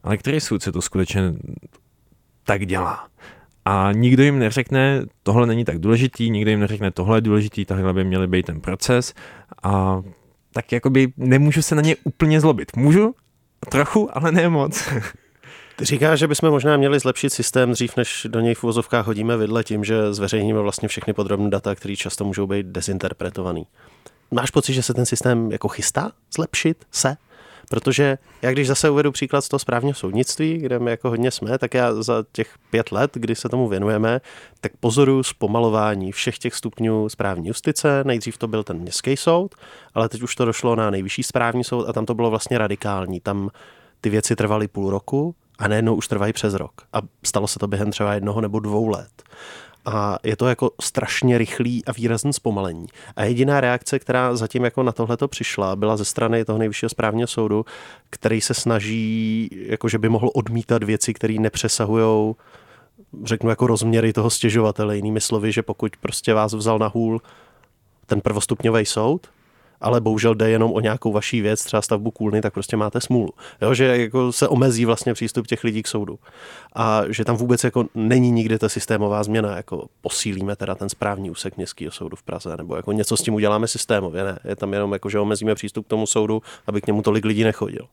Ale 0.03 0.17
který 0.17 0.39
soudce 0.39 0.71
to 0.71 0.81
skutečně 0.81 1.33
tak 2.43 2.65
dělá? 2.65 3.07
A 3.65 3.91
nikdo 3.91 4.23
jim 4.23 4.39
neřekne, 4.39 5.01
tohle 5.23 5.47
není 5.47 5.65
tak 5.65 5.79
důležitý, 5.79 6.29
nikdo 6.29 6.51
jim 6.51 6.59
neřekne, 6.59 6.91
tohle 6.91 7.17
je 7.17 7.21
důležitý, 7.21 7.65
tahle 7.65 7.93
by 7.93 8.03
měly 8.03 8.27
být 8.27 8.45
ten 8.45 8.61
proces. 8.61 9.13
A 9.63 10.01
tak 10.53 10.71
jakoby 10.71 11.13
nemůžu 11.17 11.61
se 11.61 11.75
na 11.75 11.81
ně 11.81 11.95
úplně 12.03 12.41
zlobit. 12.41 12.75
Můžu, 12.75 13.15
Trochu, 13.69 14.17
ale 14.17 14.31
ne 14.31 14.49
moc. 14.49 14.89
Ty 15.75 15.85
říkáš, 15.85 16.19
že 16.19 16.27
bychom 16.27 16.49
možná 16.49 16.77
měli 16.77 16.99
zlepšit 16.99 17.29
systém 17.29 17.71
dřív, 17.71 17.97
než 17.97 18.27
do 18.29 18.39
něj 18.39 18.55
v 18.55 18.63
uvozovkách 18.63 19.05
hodíme 19.05 19.37
vidle 19.37 19.63
tím, 19.63 19.83
že 19.83 20.13
zveřejníme 20.13 20.59
vlastně 20.59 20.87
všechny 20.87 21.13
podrobné 21.13 21.49
data, 21.49 21.75
které 21.75 21.95
často 21.95 22.25
můžou 22.25 22.47
být 22.47 22.65
dezinterpretovaný. 22.65 23.67
Máš 24.31 24.51
pocit, 24.51 24.73
že 24.73 24.83
se 24.83 24.93
ten 24.93 25.05
systém 25.05 25.51
jako 25.51 25.67
chystá 25.67 26.11
zlepšit 26.35 26.85
se? 26.91 27.17
Protože 27.69 28.17
já 28.41 28.51
když 28.51 28.67
zase 28.67 28.89
uvedu 28.89 29.11
příklad 29.11 29.41
z 29.41 29.49
toho 29.49 29.59
správního 29.59 29.95
soudnictví, 29.95 30.57
kde 30.57 30.79
my 30.79 30.91
jako 30.91 31.09
hodně 31.09 31.31
jsme, 31.31 31.57
tak 31.57 31.73
já 31.73 32.03
za 32.03 32.23
těch 32.31 32.55
pět 32.69 32.91
let, 32.91 33.11
kdy 33.13 33.35
se 33.35 33.49
tomu 33.49 33.67
věnujeme, 33.67 34.21
tak 34.61 34.71
pozoruju 34.79 35.23
zpomalování 35.23 36.11
všech 36.11 36.37
těch 36.37 36.55
stupňů 36.55 37.09
správní 37.09 37.47
justice. 37.47 38.03
Nejdřív 38.03 38.37
to 38.37 38.47
byl 38.47 38.63
ten 38.63 38.77
městský 38.77 39.17
soud, 39.17 39.55
ale 39.93 40.09
teď 40.09 40.21
už 40.21 40.35
to 40.35 40.45
došlo 40.45 40.75
na 40.75 40.89
nejvyšší 40.89 41.23
správní 41.23 41.63
soud 41.63 41.89
a 41.89 41.93
tam 41.93 42.05
to 42.05 42.13
bylo 42.13 42.29
vlastně 42.29 42.57
radikální. 42.57 43.19
Tam 43.19 43.49
ty 44.01 44.09
věci 44.09 44.35
trvaly 44.35 44.67
půl 44.67 44.89
roku 44.89 45.35
a 45.59 45.67
najednou 45.67 45.95
už 45.95 46.07
trvají 46.07 46.33
přes 46.33 46.53
rok. 46.53 46.71
A 46.93 47.01
stalo 47.23 47.47
se 47.47 47.59
to 47.59 47.67
během 47.67 47.91
třeba 47.91 48.13
jednoho 48.13 48.41
nebo 48.41 48.59
dvou 48.59 48.87
let 48.87 49.23
a 49.85 50.17
je 50.23 50.35
to 50.35 50.47
jako 50.47 50.71
strašně 50.81 51.37
rychlý 51.37 51.85
a 51.85 51.91
výrazný 51.91 52.33
zpomalení. 52.33 52.87
A 53.15 53.23
jediná 53.23 53.61
reakce, 53.61 53.99
která 53.99 54.35
zatím 54.35 54.63
jako 54.63 54.83
na 54.83 54.91
tohleto 54.91 55.27
přišla, 55.27 55.75
byla 55.75 55.97
ze 55.97 56.05
strany 56.05 56.45
toho 56.45 56.59
nejvyššího 56.59 56.89
správního 56.89 57.27
soudu, 57.27 57.65
který 58.09 58.41
se 58.41 58.53
snaží, 58.53 59.49
jako 59.51 59.89
že 59.89 59.97
by 59.97 60.09
mohl 60.09 60.29
odmítat 60.33 60.83
věci, 60.83 61.13
které 61.13 61.33
nepřesahují 61.33 62.35
řeknu 63.23 63.49
jako 63.49 63.67
rozměry 63.67 64.13
toho 64.13 64.29
stěžovatele. 64.29 64.95
Jinými 64.95 65.21
slovy, 65.21 65.51
že 65.51 65.63
pokud 65.63 65.97
prostě 65.97 66.33
vás 66.33 66.53
vzal 66.53 66.79
na 66.79 66.87
hůl 66.87 67.21
ten 68.05 68.21
prvostupňový 68.21 68.85
soud, 68.85 69.27
ale 69.85 70.01
bohužel 70.01 70.35
jde 70.35 70.49
jenom 70.49 70.71
o 70.73 70.79
nějakou 70.79 71.11
vaší 71.11 71.41
věc, 71.41 71.63
třeba 71.63 71.81
stavbu 71.81 72.11
kůlny, 72.11 72.41
tak 72.41 72.53
prostě 72.53 72.77
máte 72.77 73.01
smůlu. 73.01 73.29
Jo, 73.61 73.73
že 73.73 73.85
jako 73.85 74.31
se 74.31 74.47
omezí 74.47 74.85
vlastně 74.85 75.13
přístup 75.13 75.47
těch 75.47 75.63
lidí 75.63 75.83
k 75.83 75.87
soudu. 75.87 76.19
A 76.75 77.01
že 77.09 77.25
tam 77.25 77.35
vůbec 77.35 77.63
jako 77.63 77.85
není 77.95 78.31
nikdy 78.31 78.59
ta 78.59 78.69
systémová 78.69 79.23
změna, 79.23 79.55
jako 79.55 79.87
posílíme 80.01 80.55
teda 80.55 80.75
ten 80.75 80.89
správní 80.89 81.31
úsek 81.31 81.57
městského 81.57 81.91
soudu 81.91 82.15
v 82.15 82.23
Praze, 82.23 82.57
nebo 82.57 82.75
jako 82.75 82.91
něco 82.91 83.17
s 83.17 83.21
tím 83.21 83.33
uděláme 83.33 83.67
systémově, 83.67 84.23
ne. 84.23 84.39
Je 84.45 84.55
tam 84.55 84.73
jenom 84.73 84.93
jako, 84.93 85.09
že 85.09 85.19
omezíme 85.19 85.55
přístup 85.55 85.85
k 85.85 85.89
tomu 85.89 86.07
soudu, 86.07 86.41
aby 86.67 86.81
k 86.81 86.87
němu 86.87 87.01
tolik 87.01 87.25
lidí 87.25 87.43
nechodil. 87.43 87.87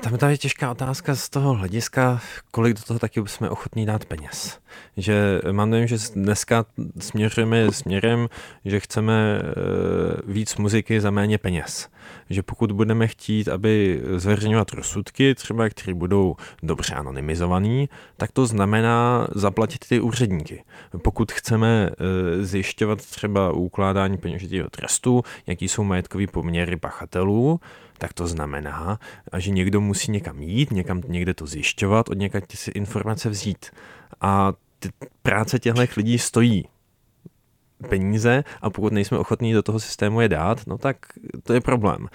Tam 0.00 0.30
je 0.30 0.38
těžká 0.38 0.70
otázka 0.70 1.14
z 1.14 1.28
toho 1.28 1.54
hlediska, 1.54 2.20
kolik 2.50 2.76
do 2.76 2.82
toho 2.82 2.98
taky 2.98 3.22
jsme 3.26 3.50
ochotní 3.50 3.86
dát 3.86 4.04
peněz. 4.04 4.58
Že 4.96 5.40
mám 5.52 5.70
dojem, 5.70 5.86
že 5.86 5.96
dneska 6.14 6.64
směřujeme 6.98 7.72
směrem, 7.72 8.28
že 8.64 8.80
chceme 8.80 9.40
eh, 9.42 9.52
víc 10.26 10.56
muziky 10.56 11.00
za 11.00 11.10
méně 11.10 11.38
peněz. 11.38 11.88
Že 12.30 12.42
pokud 12.42 12.72
budeme 12.72 13.06
chtít, 13.06 13.48
aby 13.48 14.02
zveřejňovat 14.16 14.72
rozsudky, 14.72 15.34
třeba 15.34 15.68
které 15.68 15.94
budou 15.94 16.36
dobře 16.62 16.94
anonymizovaný, 16.94 17.88
tak 18.16 18.32
to 18.32 18.46
znamená 18.46 19.26
zaplatit 19.34 19.88
ty 19.88 20.00
úředníky. 20.00 20.64
Pokud 21.02 21.32
chceme 21.32 21.90
eh, 21.90 22.44
zjišťovat 22.44 22.98
třeba 22.98 23.52
ukládání 23.52 24.18
peněžitého 24.18 24.70
trestu, 24.70 25.24
jaký 25.46 25.68
jsou 25.68 25.84
majetkové 25.84 26.26
poměry 26.26 26.76
pachatelů, 26.76 27.60
tak 28.00 28.12
to 28.12 28.26
znamená, 28.26 28.98
že 29.38 29.50
někdo 29.50 29.80
musí 29.80 30.12
někam 30.12 30.42
jít, 30.42 30.70
někam 30.70 31.02
někde 31.08 31.34
to 31.34 31.46
zjišťovat, 31.46 32.08
od 32.08 32.18
někde 32.18 32.40
si 32.54 32.70
informace 32.70 33.30
vzít. 33.30 33.66
A 34.20 34.52
ty 34.78 34.88
práce 35.22 35.58
těchto 35.58 35.80
lidí 35.96 36.18
stojí 36.18 36.64
peníze 37.88 38.44
a 38.62 38.70
pokud 38.70 38.92
nejsme 38.92 39.18
ochotní 39.18 39.52
do 39.52 39.62
toho 39.62 39.80
systému 39.80 40.20
je 40.20 40.28
dát, 40.28 40.66
no 40.66 40.78
tak 40.78 40.96
to 41.42 41.52
je 41.52 41.60
problém. 41.60 42.08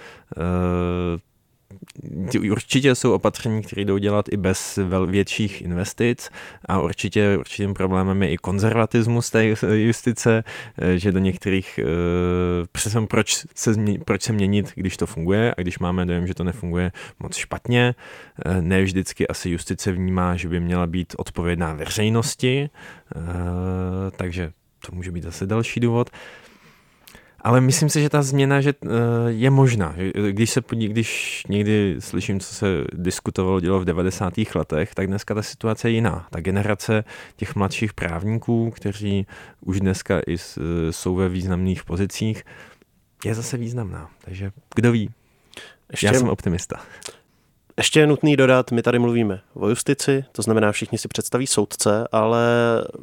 Určitě 2.50 2.94
jsou 2.94 3.12
opatření, 3.12 3.62
které 3.62 3.84
jdou 3.84 3.98
dělat 3.98 4.26
i 4.32 4.36
bez 4.36 4.78
větších 5.06 5.62
investic 5.62 6.30
a 6.64 6.80
určitě 6.80 7.36
určitým 7.38 7.74
problémem 7.74 8.22
je 8.22 8.30
i 8.30 8.36
konzervatismus 8.36 9.30
té 9.30 9.54
justice, 9.74 10.44
eh, 10.78 10.98
že 10.98 11.12
do 11.12 11.18
některých, 11.18 11.80
eh, 11.82 11.86
přesně 12.72 13.06
proč 13.06 13.44
se, 13.54 13.74
proč 14.04 14.22
se 14.22 14.32
měnit, 14.32 14.72
když 14.74 14.96
to 14.96 15.06
funguje 15.06 15.54
a 15.56 15.62
když 15.62 15.78
máme 15.78 16.06
dojem, 16.06 16.26
že 16.26 16.34
to 16.34 16.44
nefunguje 16.44 16.92
moc 17.20 17.36
špatně. 17.36 17.94
Eh, 18.44 18.62
ne 18.62 18.82
vždycky 18.82 19.28
asi 19.28 19.50
justice 19.50 19.92
vnímá, 19.92 20.36
že 20.36 20.48
by 20.48 20.60
měla 20.60 20.86
být 20.86 21.14
odpovědná 21.18 21.72
veřejnosti, 21.72 22.70
takže 24.16 24.52
to 24.86 24.94
může 24.94 25.10
být 25.10 25.22
zase 25.22 25.46
další 25.46 25.80
důvod. 25.80 26.10
Ale 27.46 27.60
myslím 27.60 27.88
si, 27.88 28.02
že 28.02 28.08
ta 28.08 28.22
změna 28.22 28.60
že, 28.60 28.74
uh, 28.84 28.90
je 29.28 29.50
možná. 29.50 29.94
Když 30.30 30.50
se 30.50 30.62
když 30.70 31.42
někdy 31.48 31.96
slyším, 31.98 32.40
co 32.40 32.54
se 32.54 32.66
diskutovalo, 32.92 33.60
dělo 33.60 33.80
v 33.80 33.84
90. 33.84 34.34
letech, 34.54 34.94
tak 34.94 35.06
dneska 35.06 35.34
ta 35.34 35.42
situace 35.42 35.90
je 35.90 35.92
jiná. 35.92 36.26
Ta 36.30 36.40
generace 36.40 37.04
těch 37.36 37.54
mladších 37.54 37.92
právníků, 37.92 38.70
kteří 38.70 39.26
už 39.60 39.80
dneska 39.80 40.20
i 40.26 40.34
uh, 40.34 40.64
jsou 40.90 41.14
ve 41.14 41.28
významných 41.28 41.84
pozicích, 41.84 42.44
je 43.24 43.34
zase 43.34 43.56
významná. 43.56 44.10
Takže 44.24 44.52
kdo 44.74 44.92
ví? 44.92 45.10
Ještě, 45.90 46.06
Já 46.06 46.12
jsem 46.12 46.28
optimista. 46.28 46.80
Ještě 47.78 48.00
je 48.00 48.06
nutný 48.06 48.36
dodat, 48.36 48.72
my 48.72 48.82
tady 48.82 48.98
mluvíme 48.98 49.40
o 49.54 49.68
justici, 49.68 50.24
to 50.32 50.42
znamená 50.42 50.72
všichni 50.72 50.98
si 50.98 51.08
představí 51.08 51.46
soudce, 51.46 52.08
ale 52.12 52.44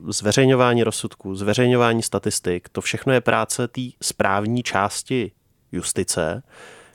zveřejňování 0.07 0.83
rozsudků, 0.83 1.35
zveřejňování 1.35 2.03
statistik, 2.03 2.69
to 2.69 2.81
všechno 2.81 3.13
je 3.13 3.21
práce 3.21 3.67
té 3.67 3.81
správní 4.01 4.63
části 4.63 5.31
justice, 5.71 6.43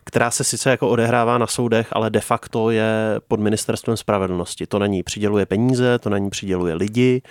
která 0.04 0.30
se 0.30 0.44
sice 0.44 0.70
jako 0.70 0.88
odehrává 0.88 1.38
na 1.38 1.46
soudech, 1.46 1.88
ale 1.92 2.10
de 2.10 2.20
facto 2.20 2.70
je 2.70 3.20
pod 3.28 3.40
ministerstvem 3.40 3.96
spravedlnosti. 3.96 4.66
To 4.66 4.78
na 4.78 4.86
ní 4.86 5.02
přiděluje 5.02 5.46
peníze, 5.46 5.98
to 5.98 6.10
na 6.10 6.18
ní 6.18 6.30
přiděluje 6.30 6.74
lidi, 6.74 7.22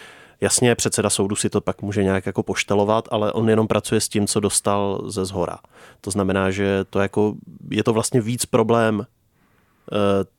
Jasně, 0.42 0.75
předseda 0.75 1.10
soudu 1.10 1.36
si 1.36 1.50
to 1.50 1.62
pak 1.62 1.82
může 1.82 2.04
nějak 2.04 2.25
jako 2.25 2.44
poštelovat, 2.44 3.08
ale 3.12 3.32
on 3.32 3.50
jenom 3.50 3.68
pracuje 3.68 4.01
s 4.01 4.10
tím, 4.10 4.27
co 4.27 4.39
dostal 4.39 5.01
ze 5.06 5.25
zhora. 5.25 5.58
To 6.01 6.12
znamená, 6.12 6.51
že 6.51 6.86
to 6.89 7.00
jako, 7.00 7.34
je 7.72 7.84
to 7.84 7.94
vlastně 7.94 8.22
víc 8.22 8.46
problém 8.46 9.06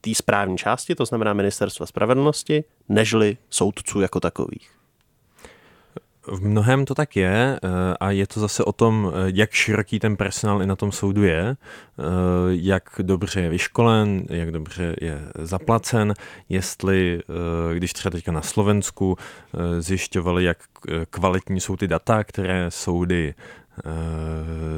té 0.01 0.15
správní 0.15 0.59
části, 0.59 0.95
to 0.95 1.05
znamená 1.05 1.33
ministerstva 1.33 1.87
spravedlnosti, 1.87 2.65
nežli 2.89 3.37
soudců 3.51 4.01
jako 4.01 4.21
takových. 4.21 4.71
V 6.33 6.41
mnohem 6.41 6.85
to 6.85 6.95
tak 6.95 7.17
je 7.17 7.61
eh, 7.63 7.69
a 8.01 8.11
je 8.11 8.27
to 8.27 8.41
zase 8.41 8.65
o 8.65 8.73
tom, 8.73 9.13
eh, 9.13 9.33
jak 9.35 9.51
široký 9.51 9.99
ten 9.99 10.17
personál 10.17 10.63
i 10.63 10.67
na 10.67 10.77
tom 10.77 10.93
soudu 10.93 11.25
je, 11.25 11.57
jak 12.49 13.01
dobře 13.03 13.41
je 13.41 13.49
vyškolen, 13.49 14.25
jak 14.31 14.51
dobře 14.51 14.97
je 15.01 15.21
zaplacen, 15.39 16.15
jestli, 16.49 17.21
když 17.75 17.93
třeba 17.93 18.11
teďka 18.11 18.33
na 18.33 18.43
Slovensku 18.43 19.17
zjišťovali, 19.79 20.45
jak 20.45 20.59
kvalitní 21.11 21.61
jsou 21.61 21.77
ty 21.77 21.89
data, 21.89 22.25
které 22.25 22.71
soudy 22.71 23.35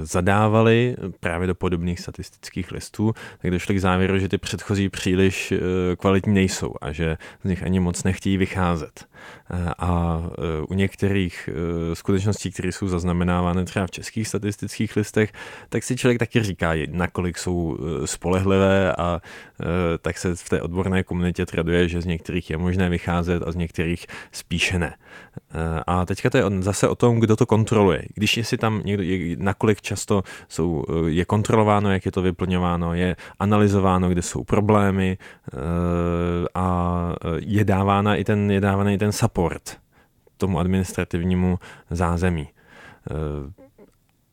zadávali 0.03 0.97
právě 1.21 1.47
do 1.47 1.55
podobných 1.55 2.01
statistických 2.01 2.73
listů, 2.73 3.15
tak 3.43 3.51
došli 3.51 3.75
k 3.75 3.81
závěru, 3.81 4.19
že 4.19 4.29
ty 4.29 4.39
předchozí 4.39 4.89
příliš 4.89 5.53
kvalitní 5.99 6.35
nejsou 6.35 6.75
a 6.81 6.93
že 6.93 7.17
z 7.45 7.49
nich 7.49 7.63
ani 7.63 7.81
moc 7.81 8.05
nechtějí 8.05 8.37
vycházet. 8.37 9.07
A 9.79 10.23
u 10.69 10.75
některých 10.75 11.49
skutečností, 11.95 12.51
které 12.51 12.73
jsou 12.73 12.89
zaznamenávány 12.89 13.65
třeba 13.65 13.87
v 13.87 13.91
českých 13.91 14.29
statistických 14.29 14.97
listech, 14.97 15.33
tak 15.69 15.83
si 15.83 15.97
člověk 15.97 16.19
taky 16.19 16.43
říká, 16.43 16.73
nakolik 16.91 17.39
jsou 17.39 17.79
spolehlivé 18.05 18.93
a 18.93 19.21
tak 20.03 20.19
se 20.19 20.37
v 20.37 20.49
té 20.49 20.63
odborné 20.63 21.03
komunitě 21.03 21.47
traduje, 21.47 21.89
že 21.89 22.01
z 22.01 22.07
některých 22.07 22.51
je 22.51 22.57
možné 22.57 22.89
vycházet 22.89 23.43
a 23.47 23.53
z 23.53 23.57
některých 23.57 24.07
spíše 24.33 24.79
ne. 24.79 24.95
A 25.87 26.07
teďka 26.07 26.31
to 26.31 26.37
je 26.37 26.45
zase 26.59 26.89
o 26.89 26.95
tom, 26.95 27.21
kdo 27.21 27.37
to 27.37 27.47
kontroluje. 27.47 28.03
Když 28.15 28.41
si 28.43 28.57
tam 28.57 28.83
někdo, 28.97 29.45
nakolik 29.45 29.81
často 29.81 30.23
jsou, 30.49 30.85
je 31.07 31.25
kontrolováno, 31.25 31.93
jak 31.93 32.07
je 32.07 32.13
to 32.13 32.23
vyplňováno, 32.23 32.95
je 32.95 33.17
analyzováno, 33.39 34.09
kde 34.09 34.23
jsou 34.23 34.45
problémy 34.45 35.19
a 36.55 36.67
je 37.39 37.65
dávána 37.65 38.17
i 38.17 38.25
ten, 38.25 38.51
je 38.51 38.61
dávána 38.61 38.91
i 38.91 38.99
ten 38.99 39.13
support 39.13 39.79
tomu 40.37 40.59
administrativnímu 40.59 41.59
zázemí. 41.91 42.49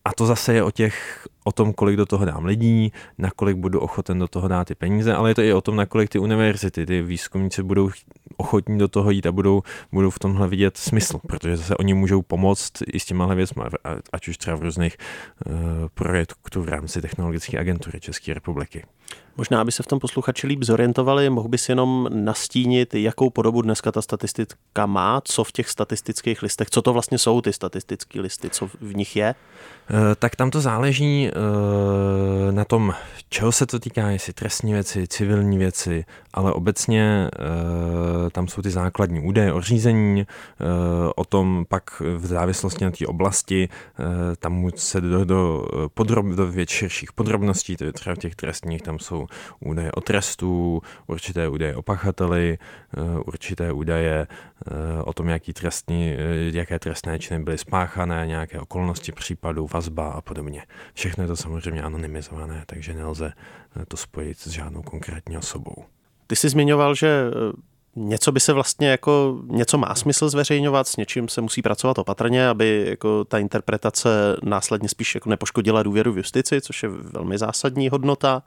A 0.08 0.14
to 0.14 0.26
zase 0.26 0.54
je 0.54 0.64
o 0.64 0.72
těch, 0.72 1.28
o 1.44 1.52
tom, 1.52 1.74
kolik 1.74 1.98
do 1.98 2.06
toho 2.06 2.26
dám 2.26 2.46
lidí, 2.46 2.92
nakolik 3.18 3.58
budu 3.58 3.80
ochoten 3.80 4.20
do 4.20 4.28
toho 4.28 4.48
dát 4.48 4.68
ty 4.68 4.76
peníze, 4.76 5.14
ale 5.14 5.30
je 5.30 5.36
to 5.36 5.42
i 5.42 5.54
o 5.54 5.62
tom, 5.62 5.76
nakolik 5.76 6.10
ty 6.10 6.20
univerzity, 6.20 6.86
ty 6.86 7.02
výzkumníci 7.02 7.64
budou 7.64 7.90
ochotní 8.38 8.78
do 8.78 8.88
toho 8.88 9.12
jít 9.12 9.26
a 9.26 9.32
budou, 9.32 9.64
budou 9.92 10.10
v 10.10 10.20
tomhle 10.20 10.48
vidět 10.48 10.78
smysl, 10.78 11.20
protože 11.28 11.58
zase 11.58 11.76
oni 11.76 11.94
můžou 11.94 12.22
pomoct 12.22 12.72
i 12.94 13.00
s 13.00 13.06
těmahle 13.06 13.36
věcmi, 13.36 13.64
ať 14.14 14.28
už 14.28 14.38
třeba 14.38 14.56
v 14.56 14.62
různých 14.62 14.98
uh, 15.46 15.54
projektů 15.94 16.62
v 16.62 16.70
rámci 16.70 17.02
technologické 17.02 17.60
agentury 17.60 18.00
České 18.00 18.34
republiky. 18.34 18.84
Možná, 19.38 19.62
aby 19.62 19.72
se 19.72 19.84
v 19.84 19.88
tom 19.88 20.00
posluchači 20.00 20.48
líp 20.48 20.63
zorientovali, 20.63 21.29
mohl 21.29 21.48
bys 21.48 21.70
jenom 21.70 22.10
nastínit, 22.12 22.96
jakou 22.96 23.29
podobu 23.29 23.62
dneska 23.62 23.91
ta 23.91 24.01
statistika 24.01 24.86
má, 24.86 25.22
co 25.24 25.44
v 25.44 25.51
těch 25.51 25.70
statistických 25.70 26.41
listech, 26.41 26.70
co 26.70 26.82
to 26.82 26.94
vlastně 26.94 27.17
jsou 27.17 27.41
ty 27.41 27.53
statistické 27.53 28.22
listy, 28.22 28.50
co 28.50 28.67
v 28.82 28.96
nich 28.96 29.15
je? 29.15 29.36
Eh, 29.89 30.15
tak 30.15 30.36
tam 30.36 30.51
to 30.51 30.62
záleží 30.62 31.27
eh, 31.27 32.51
na 32.51 32.65
tom, 32.65 32.94
čeho 33.29 33.51
se 33.51 33.65
to 33.65 33.79
týká, 33.79 34.10
jestli 34.10 34.34
trestní 34.34 34.74
věci, 34.74 35.08
civilní 35.08 35.58
věci, 35.58 36.06
ale 36.34 36.53
obecně 36.53 37.29
eh, 37.34 38.29
tam 38.29 38.48
jsou 38.48 38.62
ty 38.62 38.70
základní 38.70 39.20
údaje 39.20 39.53
o 39.53 39.62
řízení, 39.62 40.27
o 41.15 41.25
tom 41.25 41.65
pak 41.70 42.01
v 42.17 42.25
závislosti 42.25 42.86
na 42.86 42.91
té 42.91 43.08
oblasti, 43.08 43.70
tam 44.39 44.70
se 44.75 45.01
do, 45.01 45.25
do, 45.25 45.65
podrob, 45.94 46.25
do 46.25 46.48
věc 46.48 46.70
širších 46.70 47.13
podrobností, 47.13 47.77
to 47.77 47.84
je 47.84 47.94
třeba 47.94 48.15
v 48.15 48.20
těch 48.20 48.36
trestních, 48.36 48.82
tam 48.82 49.00
jsou 49.00 49.26
údaje 49.60 49.91
o 49.91 50.01
trestu, 50.01 50.81
určité 51.07 51.48
údaje 51.48 51.75
o 51.75 51.81
pachateli, 51.81 52.57
určité 53.25 53.72
údaje 53.72 54.27
o 55.03 55.13
tom, 55.13 55.29
jaký 55.29 55.53
trestní, 55.53 56.15
jaké 56.53 56.79
trestné 56.79 57.19
činy 57.19 57.43
byly 57.43 57.57
spáchané, 57.57 58.27
nějaké 58.27 58.60
okolnosti 58.60 59.12
případu, 59.12 59.67
vazba 59.74 60.12
a 60.12 60.22
podobně. 60.22 60.63
Všechno 60.93 61.24
je 61.24 61.27
to 61.27 61.36
samozřejmě 61.36 61.81
anonymizované, 61.81 62.63
takže 62.65 62.93
nelze 62.93 63.34
eh, 63.81 63.86
to 63.86 63.98
spojit 63.98 64.39
s 64.39 64.48
žádnou 64.48 64.81
konkrétní 64.81 65.38
osobou. 65.38 65.86
Ty 66.27 66.36
jsi 66.36 66.50
zmiňoval, 66.50 66.96
že 66.96 67.07
eh, 67.07 67.31
něco 67.98 68.32
by 68.32 68.39
se 68.39 68.54
vlastně 68.54 68.88
jako, 68.88 69.39
něco 69.46 69.77
má 69.77 69.96
smysl 69.96 70.30
zveřejňovat, 70.30 70.88
s 70.88 70.98
něčím 70.98 71.27
se 71.30 71.42
musí 71.42 71.62
pracovat 71.62 71.98
opatrně, 71.98 72.48
aby 72.50 72.86
jako 72.89 73.25
ta 73.25 73.38
interpretace 73.38 74.10
následně 74.44 74.89
spíš 74.89 75.16
jako 75.16 75.30
nepoškodila 75.30 75.84
důvěru 75.84 76.13
v 76.13 76.18
justici, 76.18 76.62
což 76.62 76.84
je 76.84 76.89
velmi 76.89 77.38
zásadní 77.38 77.89
hodnota. 77.89 78.44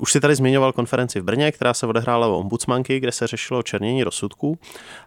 Už 0.00 0.12
si 0.12 0.20
tady 0.20 0.34
zmiňoval 0.34 0.72
konferenci 0.72 1.20
v 1.20 1.24
Brně, 1.24 1.52
která 1.52 1.74
se 1.74 1.86
odehrála 1.86 2.26
o 2.26 2.38
ombudsmanky, 2.38 3.00
kde 3.00 3.12
se 3.12 3.26
řešilo 3.26 3.62
černění 3.62 4.04
rozsudků. 4.04 4.58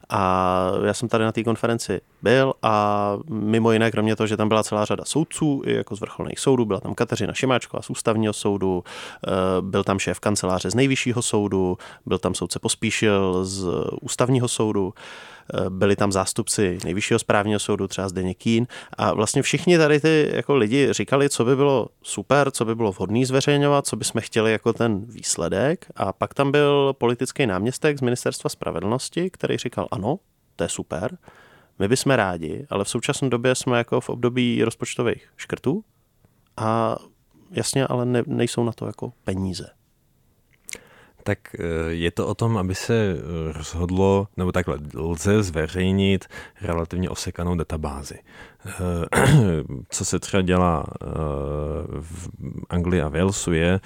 A 0.09 0.71
já 0.85 0.93
jsem 0.93 1.09
tady 1.09 1.23
na 1.23 1.31
té 1.31 1.43
konferenci 1.43 2.01
byl 2.21 2.53
a 2.61 3.17
mimo 3.29 3.71
jiné, 3.71 3.91
kromě 3.91 4.15
toho, 4.15 4.27
že 4.27 4.37
tam 4.37 4.47
byla 4.47 4.63
celá 4.63 4.85
řada 4.85 5.05
soudců, 5.05 5.61
jako 5.65 5.95
z 5.95 5.99
vrcholných 5.99 6.39
soudů, 6.39 6.65
byla 6.65 6.79
tam 6.79 6.95
Kateřina 6.95 7.33
Šimáčková 7.33 7.81
z 7.81 7.89
ústavního 7.89 8.33
soudu, 8.33 8.83
eh, 9.27 9.31
byl 9.61 9.83
tam 9.83 9.99
šéf 9.99 10.19
kanceláře 10.19 10.71
z 10.71 10.75
nejvyššího 10.75 11.21
soudu, 11.21 11.77
byl 12.05 12.17
tam 12.19 12.35
soudce 12.35 12.59
Pospíšil 12.59 13.45
z 13.45 13.67
ústavního 14.01 14.47
soudu. 14.47 14.93
Eh, 15.53 15.69
byli 15.69 15.95
tam 15.95 16.11
zástupci 16.11 16.77
nejvyššího 16.83 17.19
správního 17.19 17.59
soudu, 17.59 17.87
třeba 17.87 18.09
Zdeněk 18.09 18.37
Kín 18.37 18.67
a 18.97 19.13
vlastně 19.13 19.41
všichni 19.41 19.77
tady 19.77 19.99
ty 19.99 20.31
jako 20.33 20.55
lidi 20.55 20.93
říkali, 20.93 21.29
co 21.29 21.45
by 21.45 21.55
bylo 21.55 21.87
super, 22.03 22.51
co 22.51 22.65
by 22.65 22.75
bylo 22.75 22.91
vhodné 22.91 23.25
zveřejňovat, 23.25 23.87
co 23.87 23.95
bychom 23.95 24.21
chtěli 24.21 24.51
jako 24.51 24.73
ten 24.79 25.05
výsledek 25.05 25.85
a 25.95 26.13
pak 26.13 26.33
tam 26.33 26.51
byl 26.51 26.93
politický 26.93 27.45
náměstek 27.45 27.97
z 27.97 28.01
ministerstva 28.01 28.49
spravedlnosti, 28.49 29.29
který 29.29 29.57
říkal 29.57 29.87
ano, 29.91 30.19
to 30.55 30.63
je 30.63 30.69
super, 30.69 31.17
my 31.79 31.87
bychom 31.87 32.11
rádi, 32.11 32.67
ale 32.69 32.83
v 32.83 32.89
současné 32.89 33.29
době 33.29 33.55
jsme 33.55 33.77
jako 33.77 34.01
v 34.01 34.09
období 34.09 34.63
rozpočtových 34.63 35.29
škrtů 35.37 35.83
a 36.57 36.97
jasně, 37.51 37.87
ale 37.87 38.05
ne, 38.05 38.23
nejsou 38.27 38.63
na 38.63 38.71
to 38.71 38.85
jako 38.85 39.13
peníze 39.23 39.69
tak 41.29 41.55
eh, 41.55 41.61
je 41.89 42.11
to 42.11 42.27
o 42.27 42.35
tom, 42.35 42.57
aby 42.57 42.75
se 42.75 42.93
eh, 42.93 43.53
rozhodlo, 43.53 44.27
nebo 44.37 44.51
takhle, 44.51 44.77
lze 44.95 45.43
zveřejnit 45.43 46.25
relativně 46.61 47.09
osekanou 47.09 47.55
databázi. 47.55 48.17
Eh, 48.65 48.73
co 49.89 50.05
se 50.05 50.19
třeba 50.19 50.41
dělá 50.41 50.85
v 52.01 52.29
Anglii 52.69 53.01
a 53.01 53.09
Walesu 53.09 53.53
je, 53.53 53.79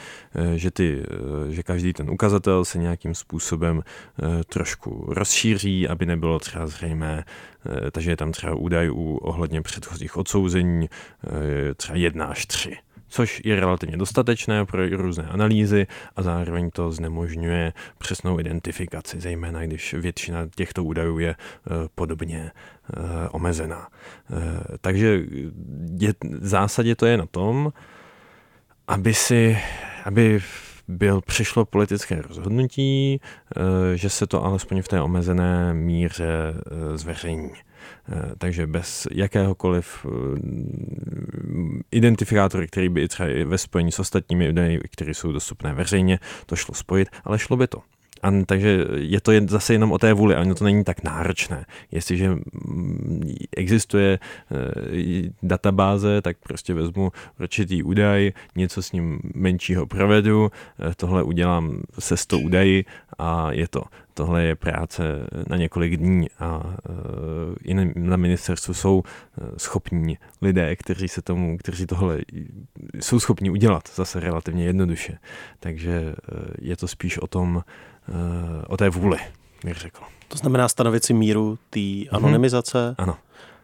že, 0.56 0.71
ty, 0.71 1.03
že 1.49 1.63
každý 1.63 1.93
ten 1.93 2.10
ukazatel 2.10 2.65
se 2.65 2.77
nějakým 2.77 3.15
způsobem 3.15 3.84
trošku 4.49 5.06
rozšíří, 5.08 5.88
aby 5.88 6.06
nebylo 6.06 6.39
třeba 6.39 6.67
zřejmé, 6.67 7.23
takže 7.91 8.12
je 8.12 8.17
tam 8.17 8.32
třeba 8.32 8.56
údaj 8.56 8.89
ohledně 9.21 9.62
předchozích 9.62 10.17
odsouzení, 10.17 10.89
třeba 11.75 11.97
jedna 11.97 12.25
až 12.25 12.45
tři 12.45 12.77
což 13.13 13.41
je 13.45 13.60
relativně 13.60 13.97
dostatečné 13.97 14.65
pro 14.65 14.88
různé 14.88 15.23
analýzy 15.23 15.88
a 16.15 16.21
zároveň 16.21 16.71
to 16.71 16.91
znemožňuje 16.91 17.73
přesnou 17.97 18.39
identifikaci, 18.39 19.21
zejména 19.21 19.65
když 19.65 19.93
většina 19.93 20.39
těchto 20.56 20.84
údajů 20.84 21.19
je 21.19 21.30
eh, 21.30 21.69
podobně 21.95 22.52
eh, 22.52 23.30
omezená. 23.30 23.88
Eh, 23.88 24.78
takže 24.82 25.21
je, 25.99 26.13
v 26.39 26.47
zásadě 26.47 26.95
to 26.95 27.06
je 27.06 27.17
na 27.17 27.26
tom, 27.26 27.73
aby 28.88 29.13
si, 29.13 29.58
aby 30.06 30.39
byl, 30.88 31.21
přišlo 31.21 31.65
politické 31.65 32.21
rozhodnutí, 32.21 33.21
že 33.95 34.10
se 34.10 34.28
to 34.28 34.45
alespoň 34.45 34.82
v 34.82 34.88
té 34.88 35.02
omezené 35.02 35.73
míře 35.73 36.54
zveřejní. 36.95 37.52
Eh, 38.10 38.32
takže 38.38 38.67
bez 38.67 39.08
jakéhokoliv 39.12 40.06
eh, 40.06 40.10
identifikátory, 41.91 42.67
který 42.67 42.89
by 42.89 43.02
i 43.02 43.08
třeba 43.08 43.30
ve 43.46 43.58
spojení 43.58 43.91
s 43.91 44.00
ostatními 44.00 44.50
údaji, 44.50 44.80
které 44.91 45.13
jsou 45.13 45.32
dostupné 45.32 45.74
veřejně, 45.74 46.19
to 46.46 46.56
šlo 46.56 46.76
spojit, 46.76 47.10
ale 47.24 47.39
šlo 47.39 47.58
by 47.58 47.67
to. 47.67 47.82
A, 48.24 48.32
takže 48.46 48.86
je 48.96 49.22
to 49.22 49.32
zase 49.48 49.74
jenom 49.74 49.91
o 49.91 49.98
té 49.98 50.13
vůli, 50.13 50.36
ono 50.36 50.56
to 50.56 50.63
není 50.63 50.84
tak 50.84 51.04
náročné. 51.04 51.65
Jestliže 51.91 52.30
mm, 52.30 53.36
existuje 53.58 54.13
e, 54.13 54.19
databáze, 55.43 56.22
tak 56.22 56.38
prostě 56.43 56.74
vezmu 56.74 57.12
určitý 57.39 57.84
údaj, 57.84 58.32
něco 58.56 58.82
s 58.82 58.91
ním 58.91 59.19
menšího 59.36 59.86
provedu, 59.86 60.52
tohle 60.96 61.24
udělám 61.24 61.82
se 62.00 62.17
100 62.17 62.39
údaji 62.39 62.86
a 63.17 63.52
je 63.52 63.67
to. 63.67 63.84
Tohle 64.13 64.43
je 64.43 64.56
práce 64.56 65.04
na 65.47 65.58
několik 65.58 65.97
dní 65.97 66.28
a 66.39 66.63
e, 66.63 67.54
i 67.63 67.73
na 67.95 68.17
ministerstvu 68.17 68.73
jsou 68.73 69.04
schopní 69.58 70.17
lidé, 70.41 70.76
kteří 70.76 71.08
se 71.08 71.21
tomu, 71.21 71.58
kteří 71.58 71.86
tohle 71.88 72.19
jsou 72.99 73.19
schopni 73.19 73.49
udělat 73.49 73.84
zase 73.95 74.19
relativně 74.19 74.65
jednoduše. 74.65 75.17
Takže 75.60 76.15
je 76.62 76.78
to 76.78 76.88
spíš 76.88 77.17
o 77.17 77.28
tom, 77.28 77.63
Eh, 78.10 78.65
o 78.67 78.78
té 78.78 78.89
vůli, 78.89 79.17
bych 79.65 79.78
řekl. 79.78 80.04
To 80.28 80.38
znamená 80.38 80.69
stanovit 80.69 81.06
si 81.06 81.13
míru 81.13 81.58
té 81.69 81.80
mhm. 81.80 82.08
anonymizace? 82.12 82.78
Mm-hmm. 82.78 83.04
Ano. 83.04 83.17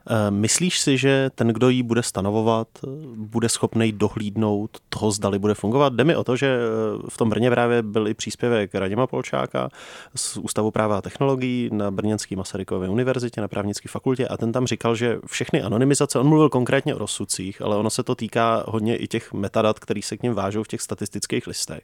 Eh, 0.07 0.31
myslíš 0.31 0.79
si, 0.79 0.97
že 0.97 1.29
ten, 1.35 1.47
kdo 1.47 1.69
ji 1.69 1.83
bude 1.83 2.03
stanovovat, 2.03 2.67
bude 3.15 3.49
schopný 3.49 3.91
dohlídnout 3.91 4.77
toho, 4.89 5.11
zdali 5.11 5.39
bude 5.39 5.53
fungovat? 5.53 5.93
Jde 5.93 6.03
mi 6.03 6.15
o 6.15 6.23
to, 6.23 6.35
že 6.35 6.47
eh, 6.47 7.09
v 7.09 7.17
tom 7.17 7.29
Brně 7.29 7.51
právě 7.51 7.81
byl 7.81 8.07
i 8.07 8.13
příspěvek 8.13 8.75
Radima 8.75 9.07
Polčáka 9.07 9.69
z 10.15 10.37
Ústavu 10.37 10.71
práva 10.71 10.97
a 10.97 11.01
technologií 11.01 11.69
na 11.73 11.91
Brněnské 11.91 12.35
Masarykově 12.35 12.89
univerzitě, 12.89 13.41
na 13.41 13.47
právnické 13.47 13.89
fakultě 13.89 14.27
a 14.27 14.37
ten 14.37 14.51
tam 14.51 14.67
říkal, 14.67 14.95
že 14.95 15.19
všechny 15.25 15.61
anonymizace, 15.61 16.19
on 16.19 16.27
mluvil 16.27 16.49
konkrétně 16.49 16.95
o 16.95 16.97
rozsudcích, 16.97 17.61
ale 17.61 17.77
ono 17.77 17.89
se 17.89 18.03
to 18.03 18.15
týká 18.15 18.63
hodně 18.67 18.97
i 18.97 19.07
těch 19.07 19.33
metadat, 19.33 19.79
které 19.79 20.01
se 20.01 20.17
k 20.17 20.23
ním 20.23 20.33
vážou 20.33 20.63
v 20.63 20.67
těch 20.67 20.81
statistických 20.81 21.47
listech. 21.47 21.83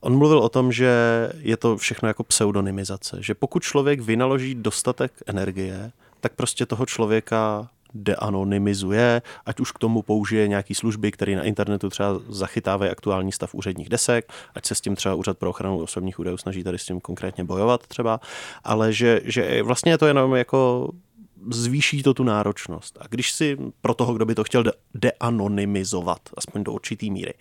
On 0.00 0.18
mluvil 0.18 0.38
o 0.38 0.48
tom, 0.48 0.72
že 0.72 0.92
je 1.38 1.56
to 1.56 1.76
všechno 1.76 2.08
jako 2.08 2.24
pseudonymizace, 2.24 3.16
že 3.20 3.34
pokud 3.34 3.62
člověk 3.62 4.00
vynaloží 4.00 4.54
dostatek 4.54 5.12
energie, 5.26 5.92
tak 6.20 6.32
prostě 6.32 6.66
toho 6.66 6.86
člověka 6.86 7.68
deanonymizuje, 7.94 9.22
ať 9.46 9.60
už 9.60 9.72
k 9.72 9.78
tomu 9.78 10.02
použije 10.02 10.48
nějaký 10.48 10.74
služby, 10.74 11.12
které 11.12 11.36
na 11.36 11.42
internetu 11.42 11.90
třeba 11.90 12.20
zachytávají 12.28 12.90
aktuální 12.90 13.32
stav 13.32 13.54
úředních 13.54 13.88
desek, 13.88 14.32
ať 14.54 14.66
se 14.66 14.74
s 14.74 14.80
tím 14.80 14.96
třeba 14.96 15.14
Úřad 15.14 15.38
pro 15.38 15.50
ochranu 15.50 15.78
osobních 15.78 16.18
údajů 16.18 16.36
snaží 16.36 16.64
tady 16.64 16.78
s 16.78 16.84
tím 16.84 17.00
konkrétně 17.00 17.44
bojovat 17.44 17.86
třeba, 17.86 18.20
ale 18.64 18.92
že, 18.92 19.20
že 19.24 19.62
vlastně 19.62 19.92
je 19.92 19.98
to 19.98 20.06
jenom 20.06 20.34
jako 20.34 20.90
zvýší 21.50 22.02
to 22.02 22.14
tu 22.14 22.24
náročnost. 22.24 22.98
A 23.00 23.04
když 23.08 23.32
si 23.32 23.56
pro 23.80 23.94
toho, 23.94 24.14
kdo 24.14 24.26
by 24.26 24.34
to 24.34 24.44
chtěl 24.44 24.64
deanonymizovat, 24.94 26.20
aspoň 26.36 26.64
do 26.64 26.72
určitý 26.72 27.10
míry, 27.10 27.34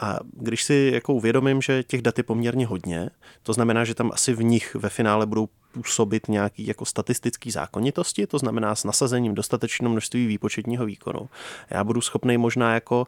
a 0.00 0.18
když 0.32 0.64
si 0.64 0.90
jako 0.94 1.14
uvědomím, 1.14 1.62
že 1.62 1.82
těch 1.82 2.02
dat 2.02 2.18
je 2.18 2.24
poměrně 2.24 2.66
hodně, 2.66 3.10
to 3.42 3.52
znamená, 3.52 3.84
že 3.84 3.94
tam 3.94 4.10
asi 4.12 4.34
v 4.34 4.42
nich 4.42 4.74
ve 4.74 4.88
finále 4.88 5.26
budou 5.26 5.48
působit 5.72 6.28
nějaký 6.28 6.66
jako 6.66 6.84
statistický 6.84 7.50
zákonitosti, 7.50 8.26
to 8.26 8.38
znamená 8.38 8.74
s 8.74 8.84
nasazením 8.84 9.34
dostatečného 9.34 9.92
množství 9.92 10.26
výpočetního 10.26 10.86
výkonu. 10.86 11.28
Já 11.70 11.84
budu 11.84 12.00
schopný 12.00 12.38
možná 12.38 12.74
jako 12.74 13.06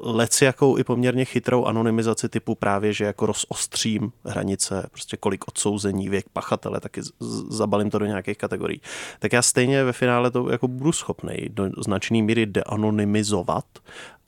lec 0.00 0.42
jakou 0.42 0.78
i 0.78 0.84
poměrně 0.84 1.24
chytrou 1.24 1.64
anonymizaci 1.64 2.28
typu 2.28 2.54
právě, 2.54 2.92
že 2.92 3.04
jako 3.04 3.26
rozostřím 3.26 4.12
hranice, 4.24 4.88
prostě 4.90 5.16
kolik 5.16 5.48
odsouzení, 5.48 6.08
věk 6.08 6.26
pachatele, 6.32 6.80
taky 6.80 7.00
zabalím 7.48 7.90
to 7.90 7.98
do 7.98 8.06
nějakých 8.06 8.38
kategorií. 8.38 8.80
Tak 9.18 9.32
já 9.32 9.42
stejně 9.42 9.84
ve 9.84 9.92
finále 9.92 10.30
to 10.30 10.50
jako 10.50 10.68
budu 10.68 10.92
schopný 10.92 11.36
do 11.48 11.70
značné 11.78 12.22
míry 12.22 12.46
deanonymizovat 12.46 13.64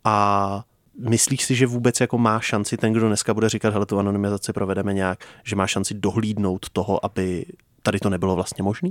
a 0.04 0.64
Myslíš 0.98 1.44
si, 1.44 1.54
že 1.54 1.66
vůbec 1.66 2.00
jako 2.00 2.18
má 2.18 2.40
šanci 2.40 2.76
ten, 2.76 2.92
kdo 2.92 3.06
dneska 3.06 3.34
bude 3.34 3.48
říkat, 3.48 3.72
hele, 3.72 3.86
tu 3.86 3.98
anonymizaci 3.98 4.52
provedeme 4.52 4.94
nějak, 4.94 5.24
že 5.44 5.56
má 5.56 5.66
šanci 5.66 5.94
dohlídnout 5.94 6.66
toho, 6.72 7.04
aby 7.04 7.46
tady 7.82 7.98
to 7.98 8.10
nebylo 8.10 8.34
vlastně 8.34 8.62
možné? 8.62 8.90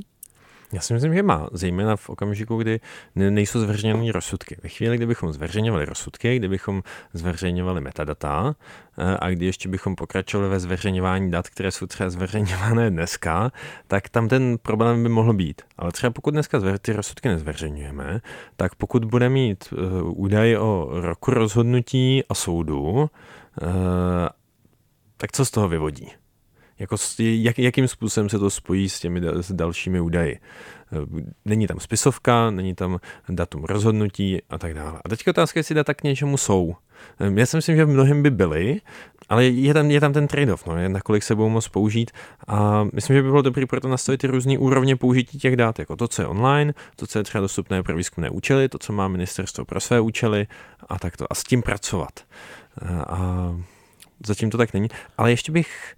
Já 0.74 0.82
si 0.82 0.94
myslím, 0.94 1.14
že 1.14 1.24
má, 1.24 1.50
zejména 1.52 1.96
v 1.96 2.10
okamžiku, 2.10 2.58
kdy 2.58 2.80
nejsou 3.16 3.60
zveřejněny 3.60 4.12
rozsudky. 4.12 4.58
Ve 4.64 4.70
chvíli, 4.70 4.98
kdybychom 4.98 5.34
zveřejňovali 5.34 5.86
rozsudky, 5.86 6.36
kdybychom 6.36 6.84
zveřejňovali 7.14 7.82
metadata 7.82 8.56
eh, 8.98 9.18
a 9.20 9.30
kdy 9.30 9.46
ještě 9.46 9.70
bychom 9.70 9.96
pokračovali 9.96 10.50
ve 10.50 10.60
zveřejňování 10.60 11.32
dat, 11.32 11.50
které 11.50 11.72
jsou 11.72 11.88
třeba 11.88 12.10
zveřejňované 12.10 12.90
dneska, 12.90 13.52
tak 13.88 14.10
tam 14.10 14.28
ten 14.28 14.58
problém 14.62 15.04
by 15.04 15.10
mohl 15.10 15.34
být. 15.34 15.62
Ale 15.78 15.92
třeba 15.92 16.12
pokud 16.12 16.32
dneska 16.32 16.60
ty 16.82 16.94
rozsudky 16.94 17.28
nezveřejňujeme, 17.30 18.22
tak 18.56 18.76
pokud 18.76 19.06
bude 19.06 19.30
mít 19.30 19.74
uh, 19.74 20.24
údaj 20.24 20.58
o 20.58 20.88
roku 20.92 21.32
rozhodnutí 21.32 22.24
a 22.30 22.34
soudu, 22.34 22.82
uh, 22.82 23.08
tak 25.18 25.32
co 25.32 25.46
z 25.46 25.52
toho 25.52 25.68
vyvodí? 25.70 26.21
Jako, 26.82 26.96
jak, 27.20 27.60
jakým 27.60 27.88
způsobem 27.88 28.30
se 28.30 28.40
to 28.40 28.50
spojí 28.50 28.90
s 28.90 29.00
těmi 29.00 29.22
s 29.42 29.52
dalšími 29.52 30.00
údaji. 30.00 30.40
Eh, 30.94 31.22
není 31.46 31.68
tam 31.68 31.80
spisovka, 31.80 32.52
není 32.52 32.76
tam 32.76 33.00
datum 33.30 33.64
rozhodnutí 33.64 34.42
a 34.50 34.58
tak 34.58 34.74
dále. 34.74 35.00
A 35.06 35.10
teď 35.10 35.28
otázka, 35.28 35.60
jestli 35.60 35.76
data 35.76 35.94
k 35.94 36.04
něčemu 36.04 36.38
jsou. 36.38 36.76
Já 37.36 37.46
si 37.46 37.58
myslím, 37.58 37.76
že 37.76 37.86
v 37.86 37.90
mnohem 37.90 38.24
by 38.24 38.30
byly, 38.30 38.82
ale 39.30 39.46
je 39.46 39.74
tam, 39.74 39.92
je 39.92 40.00
tam 40.00 40.14
ten 40.14 40.28
trade-off, 40.28 40.68
no, 40.68 40.90
nakolik 40.90 41.24
se 41.24 41.36
budou 41.36 41.50
moct 41.50 41.68
použít. 41.68 42.12
A 42.48 42.84
myslím, 42.94 43.16
že 43.16 43.22
by 43.22 43.30
bylo 43.30 43.42
dobré 43.42 43.66
proto 43.66 43.88
nastavit 43.88 44.18
ty 44.18 44.28
různé 44.28 44.58
úrovně 44.58 44.96
použití 44.96 45.40
těch 45.40 45.56
dat, 45.56 45.80
jako 45.80 45.96
to, 45.96 46.08
co 46.08 46.22
je 46.22 46.28
online, 46.28 46.74
to, 46.96 47.08
co 47.08 47.20
je 47.20 47.24
třeba 47.24 47.42
dostupné 47.42 47.84
pro 47.84 47.96
výzkumné 47.96 48.30
účely, 48.30 48.70
to, 48.70 48.80
co 48.80 48.94
má 48.94 49.08
ministerstvo 49.08 49.66
pro 49.66 49.80
své 49.80 50.00
účely 50.00 50.48
a 50.90 51.00
takto. 51.00 51.26
A 51.30 51.36
s 51.36 51.44
tím 51.44 51.62
pracovat. 51.62 52.20
Eh, 52.82 52.88
a 53.08 53.52
zatím 54.26 54.50
to 54.50 54.58
tak 54.58 54.74
není. 54.74 54.88
Ale 55.18 55.32
ještě 55.32 55.52
bych 55.52 55.96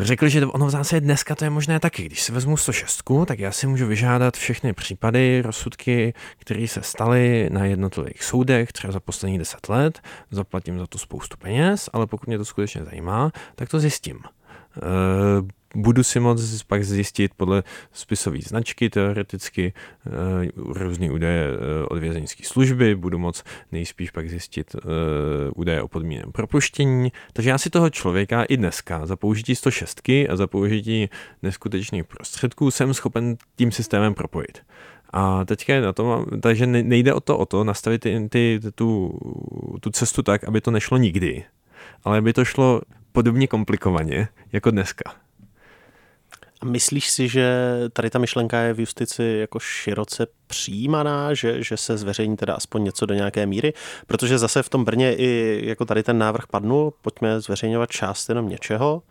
řekli, 0.00 0.30
že 0.30 0.46
ono 0.46 0.66
v 0.66 0.70
zásadě 0.70 1.00
dneska 1.00 1.34
to 1.34 1.44
je 1.44 1.50
možné 1.50 1.80
taky. 1.80 2.04
Když 2.06 2.22
si 2.22 2.32
vezmu 2.32 2.56
106, 2.56 3.02
tak 3.26 3.38
já 3.38 3.52
si 3.52 3.66
můžu 3.66 3.86
vyžádat 3.86 4.36
všechny 4.36 4.72
případy, 4.72 5.42
rozsudky, 5.42 6.14
které 6.38 6.68
se 6.68 6.82
staly 6.82 7.48
na 7.52 7.64
jednotlivých 7.64 8.24
soudech, 8.24 8.72
třeba 8.72 8.92
za 8.92 9.00
posledních 9.00 9.38
10 9.38 9.68
let, 9.68 10.00
zaplatím 10.30 10.78
za 10.78 10.86
to 10.86 10.98
spoustu 10.98 11.36
peněz, 11.36 11.90
ale 11.92 12.06
pokud 12.06 12.26
mě 12.26 12.38
to 12.38 12.44
skutečně 12.44 12.84
zajímá, 12.84 13.32
tak 13.54 13.68
to 13.68 13.80
zjistím. 13.80 14.18
Eh, 15.76 15.80
budu 15.80 16.02
si 16.02 16.20
moct 16.20 16.62
pak 16.62 16.84
zjistit 16.84 17.32
podle 17.36 17.62
spisové 17.92 18.38
značky 18.42 18.90
teoreticky 18.90 19.72
uh, 20.56 20.72
různé 20.74 21.10
údaje 21.10 21.48
uh, 21.50 21.58
od 21.88 21.98
vězeňské 21.98 22.44
služby, 22.44 22.94
budu 22.94 23.18
moct 23.18 23.44
nejspíš 23.72 24.10
pak 24.10 24.30
zjistit 24.30 24.74
uh, 24.74 24.80
údaje 25.54 25.82
o 25.82 25.88
podmíněném 25.88 26.32
propuštění. 26.32 27.12
Takže 27.32 27.50
já 27.50 27.58
si 27.58 27.70
toho 27.70 27.90
člověka 27.90 28.44
i 28.44 28.56
dneska 28.56 29.06
za 29.06 29.16
použití 29.16 29.54
106 29.54 30.02
a 30.28 30.36
za 30.36 30.46
použití 30.46 31.08
neskutečných 31.42 32.04
prostředků 32.04 32.70
jsem 32.70 32.94
schopen 32.94 33.36
tím 33.56 33.72
systémem 33.72 34.14
propojit. 34.14 34.62
A 35.10 35.44
teďka 35.44 35.74
je 35.74 35.80
na 35.80 35.92
tom, 35.92 36.26
takže 36.40 36.66
nejde 36.66 37.14
o 37.14 37.20
to, 37.20 37.38
o 37.38 37.46
to 37.46 37.64
nastavit 37.64 38.00
ty, 38.00 38.28
ty, 38.28 38.60
tu, 38.74 39.18
tu 39.80 39.90
cestu 39.90 40.22
tak, 40.22 40.44
aby 40.44 40.60
to 40.60 40.70
nešlo 40.70 40.96
nikdy, 40.96 41.44
ale 42.04 42.18
aby 42.18 42.32
to 42.32 42.44
šlo 42.44 42.80
podobně 43.12 43.46
komplikovaně 43.46 44.28
jako 44.52 44.70
dneska. 44.70 45.25
A 46.60 46.64
myslíš 46.64 47.10
si, 47.10 47.28
že 47.28 47.74
tady 47.92 48.10
ta 48.10 48.18
myšlenka 48.18 48.60
je 48.60 48.74
v 48.74 48.80
justici 48.80 49.36
jako 49.40 49.58
široce 49.58 50.26
přijímaná, 50.46 51.34
že, 51.34 51.62
že 51.62 51.76
se 51.76 51.96
zveřejní 51.96 52.36
teda 52.36 52.54
aspoň 52.54 52.84
něco 52.84 53.06
do 53.06 53.14
nějaké 53.14 53.46
míry? 53.46 53.72
Protože 54.06 54.38
zase 54.38 54.62
v 54.62 54.68
tom 54.68 54.84
Brně 54.84 55.14
i 55.14 55.60
jako 55.64 55.84
tady 55.84 56.02
ten 56.02 56.18
návrh 56.18 56.46
padnul, 56.46 56.92
pojďme 57.02 57.40
zveřejňovat 57.40 57.90
část 57.90 58.28
jenom 58.28 58.48
něčeho, 58.48 59.02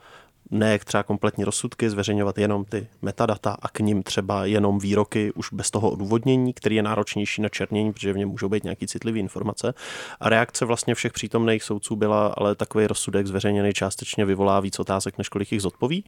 ne 0.52 0.80
třeba 0.80 1.04
kompletní 1.04 1.44
rozsudky, 1.44 1.90
zveřejňovat 1.90 2.38
jenom 2.38 2.66
ty 2.66 2.88
metadata 3.02 3.58
a 3.62 3.70
k 3.70 3.80
ním 3.80 4.04
třeba 4.04 4.46
jenom 4.46 4.80
výroky 4.80 5.32
už 5.32 5.54
bez 5.54 5.72
toho 5.72 5.90
odůvodnění, 5.90 6.54
který 6.54 6.76
je 6.76 6.84
náročnější 6.84 7.42
na 7.42 7.50
černění, 7.50 7.94
protože 7.94 8.14
v 8.14 8.18
něm 8.18 8.30
můžou 8.30 8.50
být 8.50 8.64
nějaký 8.64 8.88
citlivé 8.88 9.20
informace. 9.20 9.74
A 10.20 10.30
reakce 10.30 10.66
vlastně 10.66 10.96
všech 10.96 11.14
přítomných 11.14 11.64
soudců 11.64 11.96
byla, 11.96 12.28
ale 12.28 12.56
takový 12.56 12.88
rozsudek 12.88 13.28
zveřejněný 13.28 13.74
částečně 13.74 14.26
vyvolá 14.26 14.60
víc 14.60 14.80
otázek, 14.80 15.18
než 15.18 15.30
kolik 15.30 15.52
jich 15.52 15.62
zodpoví. 15.62 16.04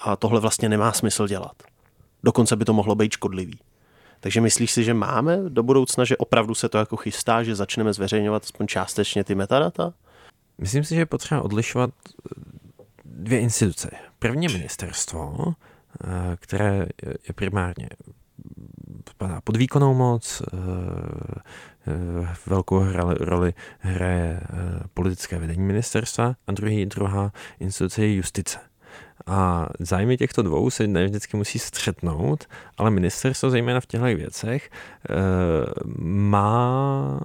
A 0.00 0.16
tohle 0.16 0.40
vlastně 0.40 0.68
nemá 0.68 0.92
smysl 0.92 1.28
dělat. 1.28 1.62
Dokonce 2.24 2.56
by 2.56 2.64
to 2.64 2.72
mohlo 2.72 2.94
být 2.94 3.12
škodlivý. 3.12 3.58
Takže 4.20 4.40
myslíš 4.40 4.72
si, 4.72 4.84
že 4.84 4.94
máme 4.94 5.38
do 5.48 5.62
budoucna, 5.62 6.04
že 6.04 6.16
opravdu 6.16 6.54
se 6.54 6.68
to 6.68 6.78
jako 6.78 6.96
chystá, 6.96 7.42
že 7.42 7.54
začneme 7.54 7.92
zveřejňovat 7.92 8.42
aspoň 8.42 8.66
částečně 8.66 9.24
ty 9.24 9.34
metadata? 9.34 9.92
Myslím 10.58 10.84
si, 10.84 10.94
že 10.94 11.00
je 11.00 11.06
potřeba 11.06 11.42
odlišovat 11.42 11.90
dvě 13.16 13.40
instituce. 13.40 13.90
První 14.18 14.48
ministerstvo, 14.48 15.54
eh, 16.04 16.06
které 16.36 16.86
je 17.28 17.34
primárně 17.34 17.88
pod 19.44 19.56
výkonnou 19.56 19.94
moc, 19.94 20.42
eh, 20.42 20.56
eh, 21.86 22.34
velkou 22.46 22.84
roli 23.20 23.54
hraje 23.78 24.40
politické 24.94 25.38
vedení 25.38 25.62
ministerstva 25.62 26.34
a 26.46 26.52
druhý, 26.52 26.86
druhá 26.86 27.32
instituce 27.60 28.02
je 28.02 28.14
justice. 28.14 28.58
A 29.26 29.68
zájmy 29.78 30.16
těchto 30.16 30.42
dvou 30.42 30.70
se 30.70 30.86
ne 30.86 31.04
vždycky 31.04 31.36
musí 31.36 31.58
střetnout, 31.58 32.48
ale 32.78 32.90
ministerstvo 32.90 33.50
zejména 33.50 33.80
v 33.80 33.86
těchto 33.86 34.04
věcech 34.04 34.70
má 35.98 37.20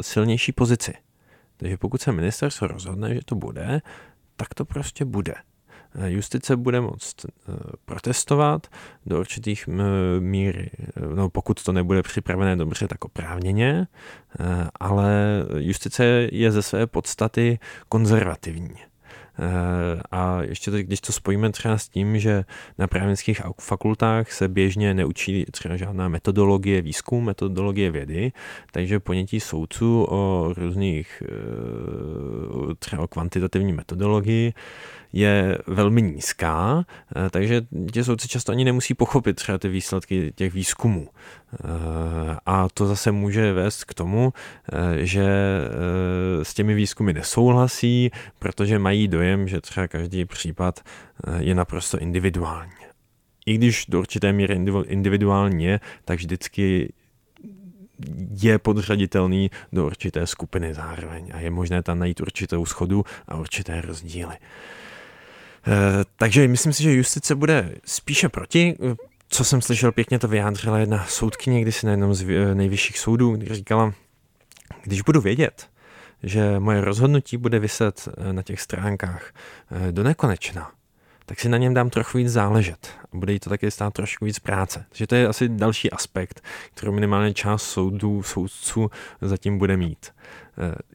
silnější 0.00 0.52
pozici. 0.52 0.94
Takže 1.56 1.76
pokud 1.76 2.00
se 2.00 2.12
ministerstvo 2.12 2.66
rozhodne, 2.66 3.14
že 3.14 3.20
to 3.24 3.34
bude, 3.34 3.80
tak 4.36 4.54
to 4.54 4.64
prostě 4.64 5.04
bude. 5.04 5.34
Eh, 5.94 6.10
justice 6.10 6.56
bude 6.56 6.80
moct 6.80 7.24
eh, 7.24 7.30
protestovat 7.84 8.66
do 9.06 9.20
určitých 9.20 9.68
míry, 10.18 10.70
eh, 10.78 11.14
no 11.14 11.30
pokud 11.30 11.62
to 11.62 11.72
nebude 11.72 12.02
připravené 12.02 12.56
dobře, 12.56 12.88
tak 12.88 13.04
oprávněně, 13.04 13.86
ale 14.80 15.44
justice 15.58 16.28
je 16.32 16.52
ze 16.52 16.62
své 16.62 16.86
podstaty 16.86 17.58
konzervativní. 17.88 18.76
A 20.10 20.42
ještě 20.42 20.70
to, 20.70 20.76
když 20.76 21.00
to 21.00 21.12
spojíme 21.12 21.52
třeba 21.52 21.78
s 21.78 21.88
tím, 21.88 22.18
že 22.18 22.44
na 22.78 22.86
právnických 22.86 23.40
fakultách 23.60 24.32
se 24.32 24.48
běžně 24.48 24.94
neučí 24.94 25.44
třeba 25.50 25.76
žádná 25.76 26.08
metodologie 26.08 26.82
výzkum, 26.82 27.24
metodologie 27.24 27.90
vědy, 27.90 28.32
takže 28.72 29.00
ponětí 29.00 29.40
soudců 29.40 30.06
o 30.10 30.52
různých 30.56 31.22
třeba 32.78 33.02
o 33.02 33.08
kvantitativní 33.08 33.72
metodologii 33.72 34.52
je 35.14 35.58
velmi 35.66 36.02
nízká, 36.02 36.84
eh, 37.16 37.30
takže 37.30 37.66
ti 37.92 38.04
soudci 38.04 38.28
často 38.28 38.52
ani 38.52 38.64
nemusí 38.64 38.94
pochopit 38.94 39.34
třeba 39.36 39.58
ty 39.58 39.68
výsledky 39.68 40.32
těch 40.34 40.54
výzkumů. 40.54 41.08
Eh, 41.08 42.36
a 42.46 42.68
to 42.74 42.86
zase 42.86 43.12
může 43.12 43.52
vést 43.52 43.84
k 43.84 43.94
tomu, 43.94 44.32
eh, 44.72 45.06
že 45.06 45.26
s 46.42 46.54
těmi 46.54 46.74
výzkumy 46.74 47.12
nesouhlasí, 47.12 48.10
protože 48.38 48.78
mají 48.78 49.08
dojem, 49.08 49.48
že 49.48 49.60
třeba 49.60 49.88
každý 49.88 50.24
případ 50.24 50.80
je 51.38 51.54
naprosto 51.54 51.98
individuální. 51.98 52.72
I 53.46 53.54
když 53.54 53.86
do 53.88 53.98
určité 53.98 54.32
míry 54.32 54.60
individuální 54.86 55.64
je, 55.64 55.80
tak 56.04 56.18
vždycky 56.18 56.92
je 58.42 58.58
podřaditelný 58.58 59.50
do 59.72 59.86
určité 59.86 60.26
skupiny 60.26 60.74
zároveň 60.74 61.30
a 61.34 61.40
je 61.40 61.50
možné 61.50 61.82
tam 61.82 61.98
najít 61.98 62.20
určitou 62.20 62.66
schodu 62.66 63.04
a 63.28 63.36
určité 63.36 63.80
rozdíly. 63.80 64.34
Eh, 65.66 66.04
takže 66.16 66.48
myslím 66.48 66.72
si, 66.72 66.82
že 66.82 66.92
justice 66.92 67.34
bude 67.34 67.74
spíše 67.84 68.28
proti. 68.28 68.76
co 69.28 69.44
jsem 69.44 69.62
slyšel, 69.62 69.92
pěkně 69.92 70.18
to 70.18 70.28
vyjádřila 70.28 70.78
jedna 70.78 71.06
soudkyně 71.08 71.60
kdysi 71.60 71.86
na 71.86 71.92
jednom 71.92 72.14
z 72.14 72.54
nejvyšších 72.54 72.98
soudů, 72.98 73.36
kdy 73.36 73.54
říkala, 73.54 73.94
když 74.82 75.02
budu 75.02 75.20
vědět, 75.20 75.68
že 76.22 76.60
moje 76.60 76.80
rozhodnutí 76.80 77.36
bude 77.36 77.58
vyset 77.58 78.08
eh, 78.08 78.32
na 78.32 78.42
těch 78.42 78.60
stránkách 78.60 79.32
eh, 79.70 79.92
do 79.92 80.02
nekonečna, 80.02 80.72
tak 81.26 81.40
si 81.40 81.48
na 81.48 81.58
něm 81.58 81.74
dám 81.74 81.90
trochu 81.90 82.18
víc 82.18 82.28
záležet 82.28 82.88
a 83.12 83.16
bude 83.16 83.32
jí 83.32 83.40
to 83.40 83.50
taky 83.50 83.70
stát 83.70 83.94
trošku 83.94 84.24
víc 84.24 84.38
práce. 84.38 84.84
Takže 84.88 85.06
to 85.06 85.14
je 85.14 85.28
asi 85.28 85.48
další 85.48 85.90
aspekt, 85.90 86.44
kterou 86.74 86.92
minimálně 86.92 87.34
část 87.34 87.62
soudů, 87.62 88.22
soudců 88.22 88.90
zatím 89.20 89.58
bude 89.58 89.76
mít. 89.76 90.12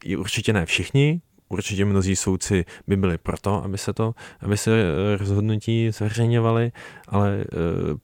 I 0.04 0.16
určitě 0.16 0.52
ne 0.52 0.66
všichni, 0.66 1.20
určitě 1.50 1.84
mnozí 1.84 2.16
soudci 2.16 2.64
by 2.86 2.96
byli 2.96 3.18
proto, 3.18 3.64
aby 3.64 3.78
se 3.78 3.92
to, 3.92 4.14
aby 4.40 4.56
se 4.56 4.70
rozhodnutí 5.18 5.90
zveřejňovaly, 5.90 6.72
ale 7.08 7.44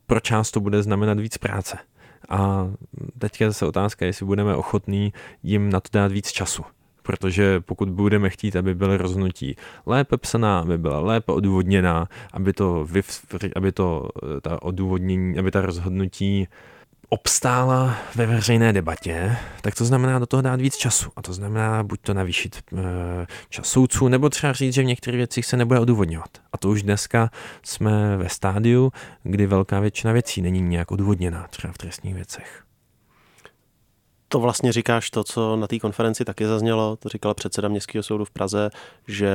pro 0.06 0.20
část 0.20 0.50
to 0.50 0.60
bude 0.60 0.82
znamenat 0.82 1.20
víc 1.20 1.38
práce. 1.38 1.78
A 2.28 2.70
teďka 3.18 3.46
zase 3.46 3.66
otázka, 3.66 4.06
jestli 4.06 4.26
budeme 4.26 4.56
ochotní 4.56 5.12
jim 5.42 5.70
na 5.70 5.80
to 5.80 5.88
dát 5.92 6.12
víc 6.12 6.32
času 6.32 6.64
protože 7.06 7.60
pokud 7.60 7.88
budeme 7.88 8.30
chtít, 8.30 8.56
aby 8.56 8.74
byly 8.74 8.96
rozhodnutí 8.96 9.56
lépe 9.86 10.16
psaná, 10.16 10.58
aby 10.58 10.78
byla 10.78 11.00
lépe 11.00 11.32
odůvodněná, 11.32 12.08
aby 12.32 12.52
to, 12.52 12.86
aby 13.56 13.72
to 13.72 14.08
ta 14.40 14.62
odůvodnění, 14.62 15.38
aby 15.38 15.50
ta 15.50 15.60
rozhodnutí 15.60 16.48
obstála 17.08 17.96
ve 18.14 18.26
veřejné 18.26 18.72
debatě, 18.72 19.36
tak 19.60 19.74
to 19.74 19.84
znamená 19.84 20.18
do 20.18 20.26
toho 20.26 20.42
dát 20.42 20.60
víc 20.60 20.76
času. 20.76 21.10
A 21.16 21.22
to 21.22 21.32
znamená 21.32 21.82
buď 21.82 22.00
to 22.00 22.14
navýšit 22.14 22.56
e, 22.56 22.82
čas 23.48 23.66
soudců, 23.66 24.08
nebo 24.08 24.28
třeba 24.28 24.52
říct, 24.52 24.74
že 24.74 24.82
v 24.82 24.86
některých 24.86 25.18
věcích 25.18 25.46
se 25.46 25.56
nebude 25.56 25.80
odůvodňovat. 25.80 26.30
A 26.52 26.58
to 26.58 26.68
už 26.68 26.82
dneska 26.82 27.30
jsme 27.62 28.16
ve 28.16 28.28
stádiu, 28.28 28.92
kdy 29.22 29.46
velká 29.46 29.80
většina 29.80 30.12
věcí 30.12 30.42
není 30.42 30.60
nějak 30.60 30.90
odůvodněná, 30.90 31.46
třeba 31.50 31.72
v 31.72 31.78
trestních 31.78 32.14
věcech 32.14 32.66
to 34.28 34.40
vlastně 34.40 34.72
říkáš 34.72 35.10
to, 35.10 35.24
co 35.24 35.56
na 35.56 35.66
té 35.66 35.78
konferenci 35.78 36.24
taky 36.24 36.46
zaznělo, 36.46 36.96
to 36.96 37.08
říkal 37.08 37.34
předseda 37.34 37.68
Městského 37.68 38.02
soudu 38.02 38.24
v 38.24 38.30
Praze, 38.30 38.70
že 39.08 39.30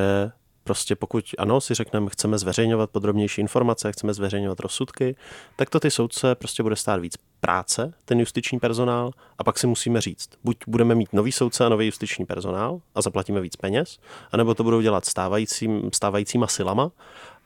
prostě 0.64 0.96
pokud 0.96 1.26
ano, 1.38 1.62
si 1.62 1.74
řekneme, 1.74 2.10
chceme 2.10 2.38
zveřejňovat 2.38 2.90
podrobnější 2.90 3.42
informace, 3.42 3.92
chceme 3.92 4.14
zveřejňovat 4.14 4.60
rozsudky, 4.60 5.16
tak 5.56 5.70
to 5.70 5.80
ty 5.80 5.92
soudce 5.92 6.36
prostě 6.36 6.64
bude 6.64 6.76
stát 6.76 7.02
víc 7.02 7.14
práce, 7.40 7.94
ten 8.06 8.20
justiční 8.20 8.60
personál, 8.60 9.12
a 9.38 9.44
pak 9.44 9.60
si 9.60 9.68
musíme 9.68 10.02
říct, 10.02 10.30
buď 10.44 10.58
budeme 10.68 10.96
mít 10.96 11.14
nový 11.14 11.32
soudce 11.32 11.66
a 11.66 11.70
nový 11.70 11.86
justiční 11.86 12.26
personál 12.26 12.82
a 12.96 13.02
zaplatíme 13.02 13.42
víc 13.42 13.56
peněz, 13.56 14.00
anebo 14.32 14.56
to 14.56 14.64
budou 14.64 14.82
dělat 14.82 15.06
stávajícím, 15.06 15.90
stávajícíma 15.94 16.48
silama 16.48 16.92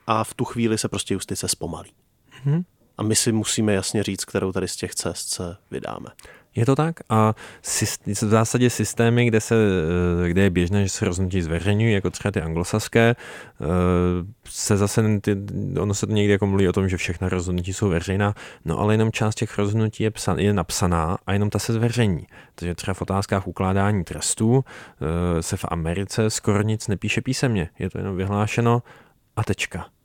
a 0.06 0.24
v 0.24 0.34
tu 0.34 0.44
chvíli 0.44 0.78
se 0.78 0.88
prostě 0.88 1.14
justice 1.14 1.48
zpomalí. 1.48 1.92
Hmm. 2.30 2.62
A 2.98 3.02
my 3.02 3.16
si 3.16 3.32
musíme 3.32 3.72
jasně 3.72 4.02
říct, 4.02 4.24
kterou 4.24 4.52
tady 4.52 4.68
z 4.68 4.76
těch 4.76 4.94
cest 4.94 5.28
se 5.28 5.56
vydáme. 5.70 6.08
Je 6.56 6.66
to 6.66 6.76
tak? 6.76 7.00
A 7.08 7.34
v 8.06 8.14
zásadě 8.14 8.70
systémy, 8.70 9.26
kde, 9.26 9.40
se, 9.40 9.54
eh, 10.24 10.28
kde 10.28 10.42
je 10.42 10.50
běžné, 10.50 10.82
že 10.82 10.88
se 10.88 11.04
rozhodnutí 11.04 11.42
zveřejňují, 11.42 11.94
jako 11.94 12.10
třeba 12.10 12.32
ty 12.32 12.42
anglosaské, 12.42 13.16
eh, 13.60 13.64
se 14.44 14.76
zase, 14.76 15.04
ono 15.80 15.94
se 15.94 16.06
to 16.06 16.12
někdy 16.12 16.32
jako 16.32 16.46
mluví 16.46 16.68
o 16.68 16.72
tom, 16.72 16.88
že 16.88 16.96
všechna 16.96 17.28
rozhodnutí 17.28 17.72
jsou 17.72 17.88
veřejná, 17.88 18.34
no 18.64 18.78
ale 18.78 18.94
jenom 18.94 19.12
část 19.12 19.34
těch 19.34 19.58
rozhodnutí 19.58 20.02
je, 20.02 20.10
psan, 20.10 20.38
je 20.38 20.52
napsaná 20.52 21.18
a 21.26 21.32
jenom 21.32 21.50
ta 21.50 21.58
se 21.58 21.72
zveřejní. 21.72 22.26
Takže 22.54 22.74
třeba 22.74 22.94
v 22.94 23.02
otázkách 23.02 23.46
ukládání 23.46 24.04
trestů 24.04 24.64
eh, 24.64 25.42
se 25.42 25.56
v 25.56 25.64
Americe 25.68 26.30
skoro 26.30 26.62
nic 26.62 26.88
nepíše 26.88 27.20
písemně. 27.20 27.68
Je 27.78 27.90
to 27.90 27.98
jenom 27.98 28.16
vyhlášeno 28.16 28.82
a 29.36 29.44
tečka. 29.44 29.95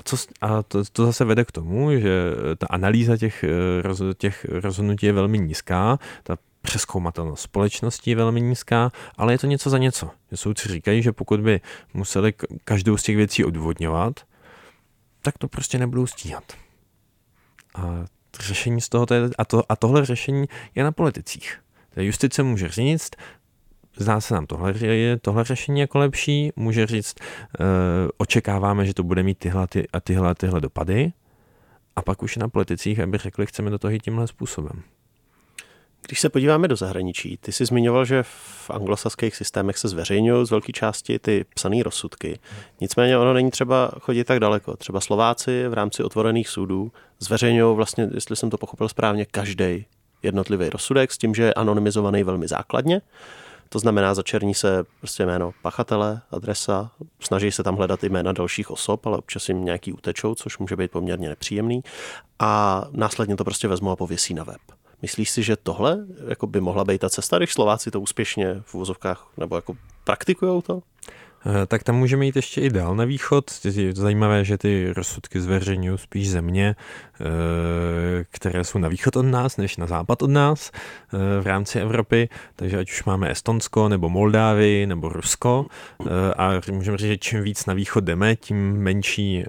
A, 0.00 0.02
co, 0.02 0.16
a 0.40 0.62
to, 0.62 0.84
to 0.92 1.06
zase 1.06 1.24
vede 1.24 1.44
k 1.44 1.52
tomu, 1.52 1.92
že 1.98 2.10
ta 2.58 2.66
analýza 2.70 3.16
těch, 3.16 3.44
eh, 3.44 3.82
roz, 3.82 4.02
těch 4.18 4.46
rozhodnutí 4.48 5.06
je 5.06 5.12
velmi 5.12 5.38
nízká, 5.38 5.98
ta 6.22 6.36
přeskoumatelnost 6.62 7.42
společnosti 7.42 8.10
je 8.10 8.16
velmi 8.16 8.40
nízká, 8.40 8.90
ale 9.16 9.32
je 9.32 9.38
to 9.38 9.46
něco 9.46 9.70
za 9.70 9.78
něco. 9.78 10.10
Soudci 10.34 10.68
říkají, 10.68 11.02
že 11.02 11.12
pokud 11.12 11.40
by 11.40 11.60
museli 11.94 12.34
každou 12.64 12.96
z 12.96 13.02
těch 13.02 13.16
věcí 13.16 13.44
odvodňovat, 13.44 14.20
tak 15.22 15.38
to 15.38 15.48
prostě 15.48 15.78
nebudou 15.78 16.06
stíhat. 16.06 16.44
A 17.74 18.04
řešení 18.40 18.80
z 18.80 18.88
toho, 18.88 19.06
a, 19.38 19.44
to, 19.44 19.62
a 19.68 19.76
tohle 19.76 20.06
řešení 20.06 20.46
je 20.74 20.84
na 20.84 20.92
politicích. 20.92 21.58
Justice 21.96 22.42
může 22.42 22.68
říct, 22.68 23.10
zdá 24.00 24.20
se 24.20 24.34
nám 24.34 24.46
tohle, 24.46 24.74
tohle 25.22 25.44
řešení 25.44 25.80
jako 25.80 25.98
lepší, 25.98 26.52
může 26.56 26.86
říct, 26.86 27.14
uh, 27.20 27.66
očekáváme, 28.18 28.86
že 28.86 28.94
to 28.94 29.02
bude 29.02 29.22
mít 29.22 29.38
tyhle 29.38 29.66
ty, 29.66 29.88
a 29.92 30.00
tyhle 30.00 30.34
tyhle 30.34 30.60
dopady, 30.60 31.12
a 31.96 32.02
pak 32.02 32.22
už 32.22 32.36
na 32.36 32.48
politicích, 32.48 33.00
aby 33.00 33.18
řekli, 33.18 33.46
chceme 33.46 33.70
do 33.70 33.78
toho 33.78 33.90
jít 33.90 34.02
tímhle 34.02 34.26
způsobem. 34.26 34.82
Když 36.06 36.20
se 36.20 36.28
podíváme 36.28 36.68
do 36.68 36.76
zahraničí, 36.76 37.36
ty 37.36 37.52
jsi 37.52 37.64
zmiňoval, 37.64 38.04
že 38.04 38.22
v 38.22 38.70
anglosaských 38.70 39.36
systémech 39.36 39.78
se 39.78 39.88
zveřejňují 39.88 40.46
z 40.46 40.50
velké 40.50 40.72
části 40.72 41.18
ty 41.18 41.44
psané 41.54 41.82
rozsudky. 41.82 42.38
Nicméně 42.80 43.18
ono 43.18 43.32
není 43.34 43.50
třeba 43.50 43.90
chodit 44.00 44.24
tak 44.24 44.40
daleko. 44.40 44.76
Třeba 44.76 45.00
Slováci 45.00 45.68
v 45.68 45.74
rámci 45.74 46.02
otvorených 46.02 46.48
soudů 46.48 46.92
zveřejňují 47.18 47.76
vlastně, 47.76 48.08
jestli 48.14 48.36
jsem 48.36 48.50
to 48.50 48.58
pochopil 48.58 48.88
správně, 48.88 49.26
každý 49.26 49.86
jednotlivý 50.22 50.68
rozsudek 50.68 51.12
s 51.12 51.18
tím, 51.18 51.34
že 51.34 51.42
je 51.42 51.54
anonymizovaný 51.54 52.22
velmi 52.22 52.48
základně. 52.48 53.00
To 53.72 53.78
znamená, 53.78 54.14
začerní 54.14 54.54
se 54.54 54.84
prostě 54.98 55.26
jméno 55.26 55.52
pachatele, 55.62 56.20
adresa, 56.30 56.90
snaží 57.20 57.52
se 57.52 57.62
tam 57.62 57.76
hledat 57.76 58.04
jména 58.04 58.32
dalších 58.32 58.70
osob, 58.70 59.06
ale 59.06 59.18
občas 59.18 59.48
jim 59.48 59.64
nějaký 59.64 59.92
utečou, 59.92 60.34
což 60.34 60.58
může 60.58 60.76
být 60.76 60.90
poměrně 60.90 61.28
nepříjemný. 61.28 61.84
A 62.38 62.84
následně 62.90 63.36
to 63.36 63.44
prostě 63.44 63.68
vezmu 63.68 63.90
a 63.90 63.96
pověsí 63.96 64.34
na 64.34 64.44
web. 64.44 64.60
Myslíš 65.02 65.30
si, 65.30 65.42
že 65.42 65.56
tohle 65.56 65.98
jako 66.28 66.46
by 66.46 66.60
mohla 66.60 66.84
být 66.84 67.00
ta 67.00 67.10
cesta, 67.10 67.38
když 67.38 67.52
Slováci 67.52 67.90
to 67.90 68.00
úspěšně 68.00 68.62
v 68.64 68.74
úvozovkách 68.74 69.28
nebo 69.36 69.56
jako 69.56 69.76
praktikují 70.04 70.62
to? 70.62 70.82
Eh, 71.46 71.66
tak 71.66 71.82
tam 71.82 71.96
můžeme 71.96 72.26
jít 72.26 72.36
ještě 72.36 72.60
i 72.60 72.70
dál 72.70 72.96
na 72.96 73.04
východ. 73.04 73.50
Je 73.74 73.94
zajímavé, 73.94 74.44
že 74.44 74.58
ty 74.58 74.92
rozsudky 74.92 75.40
zveřejňují 75.40 75.98
spíš 75.98 76.30
země, 76.30 76.76
eh, 77.20 77.24
které 78.30 78.64
jsou 78.64 78.78
na 78.78 78.88
východ 78.88 79.16
od 79.16 79.22
nás, 79.22 79.56
než 79.56 79.76
na 79.76 79.86
západ 79.86 80.22
od 80.22 80.30
nás 80.30 80.70
eh, 80.74 81.40
v 81.40 81.46
rámci 81.46 81.80
Evropy. 81.80 82.28
Takže 82.56 82.78
ať 82.78 82.90
už 82.90 83.04
máme 83.04 83.30
Estonsko, 83.30 83.88
nebo 83.88 84.08
Moldávii, 84.08 84.86
nebo 84.86 85.08
Rusko. 85.08 85.66
A 86.36 86.50
můžeme 86.70 86.98
říct, 86.98 87.08
že 87.08 87.18
čím 87.18 87.42
víc 87.42 87.66
na 87.66 87.74
východ 87.74 88.04
jdeme, 88.04 88.36
tím 88.36 88.72
menší 88.72 89.44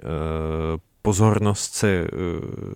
pozornost 1.02 1.74
se 1.74 1.88
eh, 1.88 2.06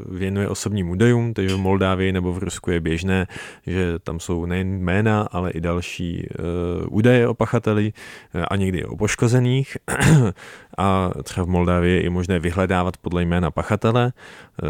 věnuje 0.08 0.48
osobním 0.48 0.90
údajům, 0.90 1.34
takže 1.34 1.54
v 1.54 1.58
Moldávii 1.58 2.12
nebo 2.12 2.32
v 2.32 2.38
Rusku 2.38 2.70
je 2.70 2.80
běžné, 2.80 3.26
že 3.66 3.98
tam 3.98 4.20
jsou 4.20 4.46
nejen 4.46 4.78
jména, 4.78 5.28
ale 5.32 5.50
i 5.50 5.60
další 5.60 6.28
uh, 6.38 6.98
údaje 6.98 7.28
o 7.28 7.34
pachateli 7.34 7.92
uh, 8.34 8.44
a 8.50 8.56
někdy 8.56 8.84
o 8.84 8.96
poškozených. 8.96 9.76
a 10.78 11.10
třeba 11.22 11.44
v 11.44 11.48
Moldávii 11.48 12.02
je 12.04 12.10
možné 12.10 12.38
vyhledávat 12.38 12.96
podle 12.96 13.22
jména 13.22 13.50
pachatele. 13.50 14.12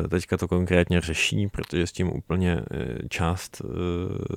Teďka 0.09 0.37
to 0.37 0.49
konkrétně 0.49 1.01
řeší, 1.01 1.49
protože 1.49 1.87
s 1.87 1.92
tím 1.92 2.12
úplně 2.12 2.61
část 3.09 3.62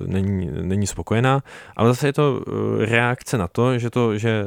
není, 0.06 0.50
není 0.62 0.86
spokojená, 0.86 1.42
ale 1.76 1.88
zase 1.88 2.08
je 2.08 2.12
to 2.12 2.44
reakce 2.78 3.38
na 3.38 3.48
to, 3.48 3.78
že 3.78 3.90
to, 3.90 4.18
že 4.18 4.46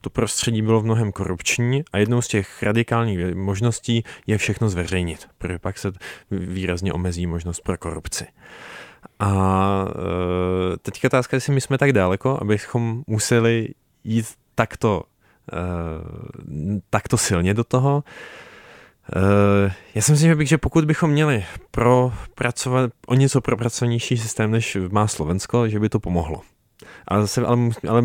to 0.00 0.10
prostředí 0.10 0.62
bylo 0.62 0.80
v 0.80 0.84
mnohem 0.84 1.12
korupční 1.12 1.84
a 1.92 1.98
jednou 1.98 2.22
z 2.22 2.28
těch 2.28 2.62
radikálních 2.62 3.34
možností 3.34 3.55
je 4.26 4.38
všechno 4.38 4.68
zveřejnit, 4.68 5.28
protože 5.38 5.58
pak 5.58 5.78
se 5.78 5.92
výrazně 6.30 6.92
omezí 6.92 7.26
možnost 7.26 7.60
pro 7.60 7.78
korupci. 7.78 8.26
A 9.18 9.84
e, 10.74 10.76
teďka 10.76 11.08
otázka, 11.08 11.36
jestli 11.36 11.52
my 11.52 11.60
jsme 11.60 11.78
tak 11.78 11.92
daleko, 11.92 12.38
abychom 12.40 13.02
museli 13.06 13.68
jít 14.04 14.26
takto, 14.54 15.02
e, 15.52 15.56
takto 16.90 17.18
silně 17.18 17.54
do 17.54 17.64
toho. 17.64 18.04
E, 19.16 19.74
já 19.94 20.02
si 20.02 20.12
myslím, 20.12 20.28
že, 20.28 20.36
bych, 20.36 20.48
že 20.48 20.58
pokud 20.58 20.84
bychom 20.84 21.10
měli 21.10 21.44
propracovat 21.70 22.90
o 23.06 23.14
něco 23.14 23.40
propracovanější 23.40 24.16
systém, 24.16 24.50
než 24.50 24.76
má 24.90 25.06
Slovensko, 25.06 25.68
že 25.68 25.80
by 25.80 25.88
to 25.88 26.00
pomohlo. 26.00 26.40
Ale, 27.08 27.20
zase, 27.20 27.46
ale, 27.46 27.58
ale 27.88 28.02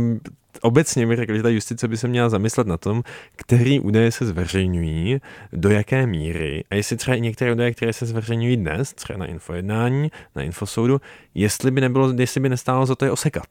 obecně 0.61 1.05
mi 1.05 1.15
řekl, 1.15 1.35
že 1.35 1.43
ta 1.43 1.49
justice 1.49 1.87
by 1.87 1.97
se 1.97 2.07
měla 2.07 2.29
zamyslet 2.29 2.67
na 2.67 2.77
tom, 2.77 3.03
který 3.35 3.79
údaje 3.79 4.11
se 4.11 4.25
zveřejňují, 4.25 5.21
do 5.53 5.69
jaké 5.69 6.07
míry 6.07 6.63
a 6.69 6.75
jestli 6.75 6.97
třeba 6.97 7.15
i 7.15 7.21
některé 7.21 7.51
údaje, 7.51 7.71
které 7.71 7.93
se 7.93 8.05
zveřejňují 8.05 8.57
dnes, 8.57 8.93
třeba 8.93 9.19
na 9.19 9.25
infojednání, 9.25 10.11
na 10.35 10.43
infosoudu, 10.43 11.01
jestli 11.35 11.71
by, 11.71 11.81
nebylo, 11.81 12.13
jestli 12.17 12.39
by 12.39 12.49
nestálo 12.49 12.85
za 12.85 12.95
to 12.95 13.05
je 13.05 13.11
osekat. 13.11 13.47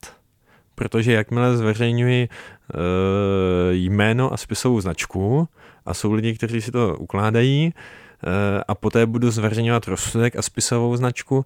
Protože 0.74 1.12
jakmile 1.12 1.56
zveřejňuji 1.56 2.22
e, 2.22 2.28
jméno 3.70 4.32
a 4.32 4.36
spisovou 4.36 4.80
značku 4.80 5.48
a 5.86 5.94
jsou 5.94 6.12
lidi, 6.12 6.34
kteří 6.34 6.60
si 6.60 6.70
to 6.70 6.96
ukládají, 6.98 7.64
e, 7.66 7.72
a 8.68 8.74
poté 8.74 9.06
budu 9.06 9.30
zveřejňovat 9.30 9.88
rozsudek 9.88 10.36
a 10.36 10.42
spisovou 10.42 10.96
značku, 10.96 11.44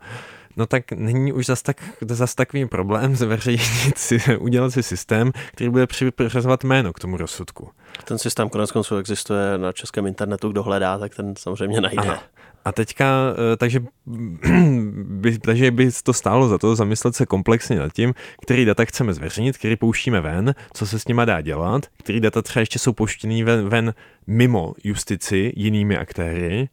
no 0.57 0.67
tak 0.67 0.93
není 0.93 1.33
už 1.33 1.47
zas, 1.47 1.63
tak, 1.63 1.77
zas 2.01 2.35
takový 2.35 2.67
problém 2.67 3.17
zveřejnit 3.25 3.99
si, 3.99 4.37
udělat 4.39 4.71
si 4.71 4.83
systém, 4.83 5.33
který 5.53 5.71
bude 5.71 5.87
přiřazovat 5.87 6.65
jméno 6.65 6.93
k 6.93 7.01
tomu 7.01 7.17
rozsudku. 7.17 7.71
Ten 8.05 8.19
systém 8.19 8.49
konec 8.49 8.73
konců 8.73 8.97
existuje 8.97 9.59
na 9.59 9.73
českém 9.73 10.07
internetu, 10.07 10.49
kdo 10.49 10.63
hledá, 10.63 10.99
tak 10.99 11.15
ten 11.15 11.37
samozřejmě 11.37 11.81
najde. 11.81 12.03
Aha. 12.03 12.23
A 12.65 12.73
teďka, 12.73 13.07
eh, 13.53 13.57
takže 13.57 13.81
by, 15.05 15.39
takže 15.39 15.71
by 15.71 15.91
to 16.03 16.13
stálo 16.13 16.49
za 16.49 16.59
to 16.59 16.77
zamyslet 16.77 17.17
se 17.17 17.27
komplexně 17.27 17.79
nad 17.79 17.93
tím, 17.93 18.15
který 18.43 18.65
data 18.65 18.85
chceme 18.85 19.15
zveřejnit, 19.15 19.59
který 19.59 19.77
pouštíme 19.77 20.21
ven, 20.21 20.55
co 20.73 20.87
se 20.87 20.99
s 20.99 21.09
nima 21.09 21.25
dá 21.25 21.41
dělat, 21.41 21.87
který 21.99 22.21
data 22.21 22.43
třeba 22.43 22.61
ještě 22.61 22.79
jsou 22.79 22.93
pouštěný 22.93 23.45
ven, 23.45 23.69
ven 23.69 23.95
mimo 24.27 24.75
justici 24.85 25.53
jinými 25.57 25.99
aktéry 25.99 26.69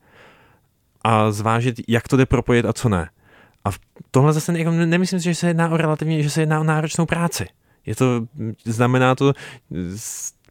a 1.04 1.32
zvážit, 1.32 1.76
jak 1.88 2.08
to 2.08 2.18
jde 2.18 2.26
propojit 2.26 2.66
a 2.66 2.74
co 2.74 2.90
ne. 2.90 3.10
A 3.66 3.70
tohle 4.12 4.34
zase 4.34 4.60
jako 4.60 4.72
nemyslím 4.72 5.20
si, 5.20 5.24
že 5.24 5.36
se 5.36 5.48
jedná 5.48 5.70
o 5.70 5.78
relativně, 5.78 6.24
že 6.24 6.30
se 6.30 6.42
jedná 6.42 6.60
o 6.60 6.64
náročnou 6.64 7.06
práci. 7.06 7.48
Je 7.86 7.96
to, 7.96 8.28
znamená 8.66 9.16
to 9.16 9.34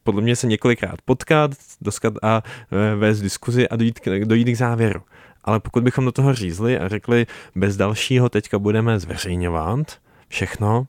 podle 0.03 0.21
mě 0.21 0.35
se 0.35 0.47
několikrát 0.47 1.01
potkat, 1.05 1.51
doskat 1.81 2.13
a 2.21 2.43
e, 2.71 2.95
vést 2.95 3.21
diskuzi 3.21 3.69
a 3.69 3.75
dojít, 3.75 3.99
dojít 4.23 4.51
k 4.51 4.57
závěru. 4.57 5.01
Ale 5.43 5.59
pokud 5.59 5.83
bychom 5.83 6.05
do 6.05 6.11
toho 6.11 6.33
řízli 6.33 6.79
a 6.79 6.87
řekli, 6.87 7.25
bez 7.55 7.77
dalšího 7.77 8.29
teďka 8.29 8.59
budeme 8.59 8.99
zveřejňovat 8.99 9.99
všechno, 10.27 10.87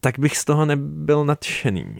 tak 0.00 0.18
bych 0.18 0.36
z 0.36 0.44
toho 0.44 0.66
nebyl 0.66 1.24
nadšený. 1.24 1.96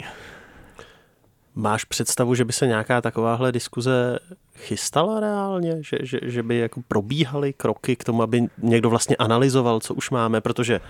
Máš 1.55 1.83
představu, 1.83 2.35
že 2.35 2.45
by 2.45 2.53
se 2.53 2.67
nějaká 2.67 3.01
takováhle 3.01 3.51
diskuze 3.51 4.19
chystala 4.55 5.19
reálně? 5.19 5.77
Že, 5.79 5.97
že, 6.01 6.19
že 6.23 6.43
by 6.43 6.57
jako 6.57 6.81
probíhaly 6.87 7.53
kroky 7.53 7.95
k 7.95 8.03
tomu, 8.03 8.23
aby 8.23 8.43
někdo 8.57 8.89
vlastně 8.89 9.15
analyzoval, 9.15 9.79
co 9.79 9.93
už 9.93 10.09
máme? 10.09 10.41
Protože 10.41 10.81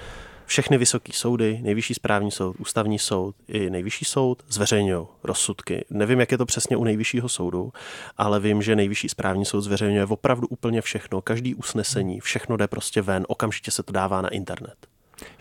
všechny 0.45 0.78
vysoké 0.78 1.12
soudy, 1.15 1.60
nejvyšší 1.63 1.93
správní 1.93 2.32
soud, 2.32 2.56
ústavní 2.60 3.00
soud 3.00 3.36
i 3.47 3.69
nejvyšší 3.69 4.06
soud 4.06 4.43
zveřejňují 4.47 5.08
rozsudky. 5.24 5.86
Nevím, 5.89 6.19
jak 6.19 6.32
je 6.32 6.38
to 6.38 6.45
přesně 6.45 6.78
u 6.78 6.84
nejvyššího 6.84 7.30
soudu, 7.30 7.74
ale 8.17 8.39
vím, 8.39 8.62
že 8.62 8.76
nejvyšší 8.76 9.10
správní 9.10 9.45
soud 9.45 9.62
zveřejňuje 9.62 10.06
opravdu 10.06 10.47
úplně 10.47 10.82
všechno, 10.82 11.21
každý 11.21 11.56
usnesení, 11.56 12.19
všechno 12.19 12.58
jde 12.58 12.67
prostě 12.67 13.02
ven, 13.02 13.26
okamžitě 13.28 13.71
se 13.71 13.84
to 13.84 13.91
dává 13.91 14.21
na 14.21 14.30
internet. 14.30 14.91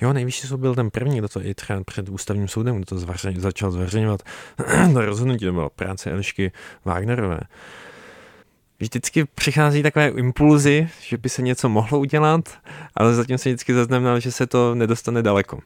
Jo, 0.00 0.12
nejvyšší 0.12 0.46
soud 0.46 0.60
byl 0.60 0.74
ten 0.74 0.90
první, 0.90 1.18
kdo 1.18 1.28
to 1.28 1.44
i 1.44 1.54
třeba 1.54 1.84
před 1.84 2.08
ústavním 2.08 2.48
soudem, 2.48 2.76
kdo 2.76 2.84
to 2.84 2.98
zvařeň, 2.98 3.40
začal 3.40 3.70
zveřejňovat. 3.70 4.22
to 4.92 5.04
rozhodnutí 5.04 5.44
to 5.44 5.52
bylo 5.52 5.70
práce 5.70 6.10
Elišky 6.10 6.52
Wagnerové 6.84 7.40
vždycky 8.80 9.24
přichází 9.24 9.82
takové 9.82 10.08
impulzy, 10.08 10.88
že 11.00 11.18
by 11.18 11.28
se 11.28 11.42
něco 11.42 11.68
mohlo 11.68 11.98
udělat, 11.98 12.58
ale 12.94 13.14
zatím 13.14 13.38
se 13.38 13.48
vždycky 13.48 13.74
zaznamenal, 13.74 14.20
že 14.20 14.32
se 14.32 14.46
to 14.46 14.74
nedostane 14.74 15.22
daleko. 15.22 15.58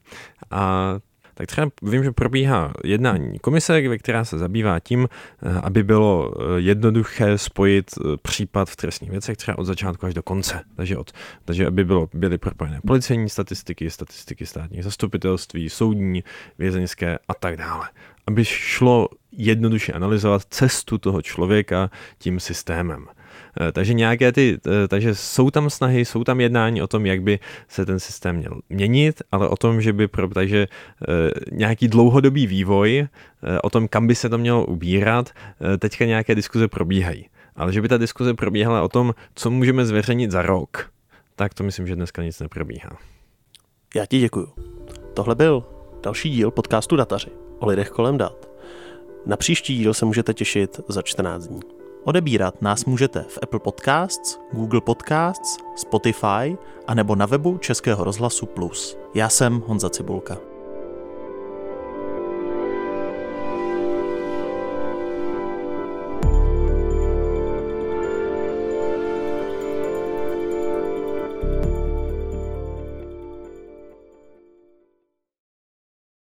A 0.50 0.94
tak 1.34 1.46
třeba 1.46 1.70
vím, 1.82 2.04
že 2.04 2.12
probíhá 2.12 2.72
jednání 2.84 3.38
komise, 3.38 3.98
která 3.98 4.24
se 4.24 4.38
zabývá 4.38 4.80
tím, 4.80 5.08
eh, 5.42 5.60
aby 5.62 5.82
bylo 5.82 6.32
eh, 6.32 6.60
jednoduché 6.60 7.38
spojit 7.38 7.90
eh, 7.98 8.16
případ 8.22 8.70
v 8.70 8.76
trestních 8.76 9.10
věcech 9.10 9.36
třeba 9.36 9.58
od 9.58 9.64
začátku 9.64 10.06
až 10.06 10.14
do 10.14 10.22
konce. 10.22 10.60
Takže, 10.76 10.96
od, 10.96 11.12
takže 11.44 11.66
aby 11.66 11.84
bylo, 11.84 12.08
byly 12.14 12.38
propojené 12.38 12.80
policejní 12.86 13.28
statistiky, 13.28 13.90
statistiky 13.90 14.46
státních 14.46 14.84
zastupitelství, 14.84 15.70
soudní, 15.70 16.24
vězeňské 16.58 17.18
a 17.28 17.34
tak 17.34 17.56
dále. 17.56 17.88
Aby 18.26 18.44
šlo 18.44 19.08
jednoduše 19.32 19.92
analyzovat 19.92 20.42
cestu 20.50 20.98
toho 20.98 21.22
člověka 21.22 21.90
tím 22.18 22.40
systémem. 22.40 23.06
Eh, 23.60 23.72
takže 23.72 23.94
nějaké 23.94 24.32
ty, 24.32 24.58
eh, 24.66 24.88
takže 24.88 25.14
jsou 25.14 25.50
tam 25.50 25.70
snahy, 25.70 26.04
jsou 26.04 26.24
tam 26.24 26.40
jednání 26.40 26.82
o 26.82 26.86
tom, 26.86 27.06
jak 27.06 27.22
by 27.22 27.38
se 27.68 27.86
ten 27.86 28.00
systém 28.00 28.36
měl 28.36 28.60
měnit, 28.68 29.22
ale 29.32 29.48
o 29.48 29.56
tom, 29.56 29.80
že 29.80 29.92
by, 29.92 30.08
pro, 30.08 30.28
takže 30.28 30.66
eh, 30.66 31.30
nějaký 31.52 31.88
dlouhodobý 31.88 32.46
vývoj, 32.46 33.06
o 33.62 33.70
tom, 33.70 33.88
kam 33.88 34.06
by 34.06 34.14
se 34.14 34.28
to 34.28 34.38
mělo 34.38 34.66
ubírat, 34.66 35.30
teďka 35.78 36.04
nějaké 36.04 36.34
diskuze 36.34 36.68
probíhají. 36.68 37.28
Ale 37.56 37.72
že 37.72 37.82
by 37.82 37.88
ta 37.88 37.98
diskuze 37.98 38.34
probíhala 38.34 38.82
o 38.82 38.88
tom, 38.88 39.14
co 39.34 39.50
můžeme 39.50 39.86
zveřejnit 39.86 40.30
za 40.30 40.42
rok, 40.42 40.90
tak 41.36 41.54
to 41.54 41.64
myslím, 41.64 41.86
že 41.86 41.96
dneska 41.96 42.22
nic 42.22 42.40
neprobíhá. 42.40 42.90
Já 43.94 44.06
ti 44.06 44.20
děkuju. 44.20 44.48
Tohle 45.14 45.34
byl 45.34 45.64
další 46.02 46.30
díl 46.30 46.50
podcastu 46.50 46.96
Dataři 46.96 47.30
o 47.58 47.66
lidech 47.66 47.90
kolem 47.90 48.18
dat. 48.18 48.48
Na 49.26 49.36
příští 49.36 49.76
díl 49.76 49.94
se 49.94 50.06
můžete 50.06 50.34
těšit 50.34 50.80
za 50.88 51.02
14 51.02 51.46
dní. 51.46 51.60
Odebírat 52.04 52.62
nás 52.62 52.84
můžete 52.84 53.22
v 53.28 53.38
Apple 53.42 53.60
Podcasts, 53.60 54.40
Google 54.52 54.80
Podcasts, 54.80 55.58
Spotify 55.76 56.56
a 56.86 56.94
nebo 56.94 57.16
na 57.16 57.26
webu 57.26 57.58
Českého 57.58 58.04
rozhlasu 58.04 58.46
Plus. 58.46 58.98
Já 59.14 59.28
jsem 59.28 59.62
Honza 59.66 59.90
Cibulka. 59.90 60.53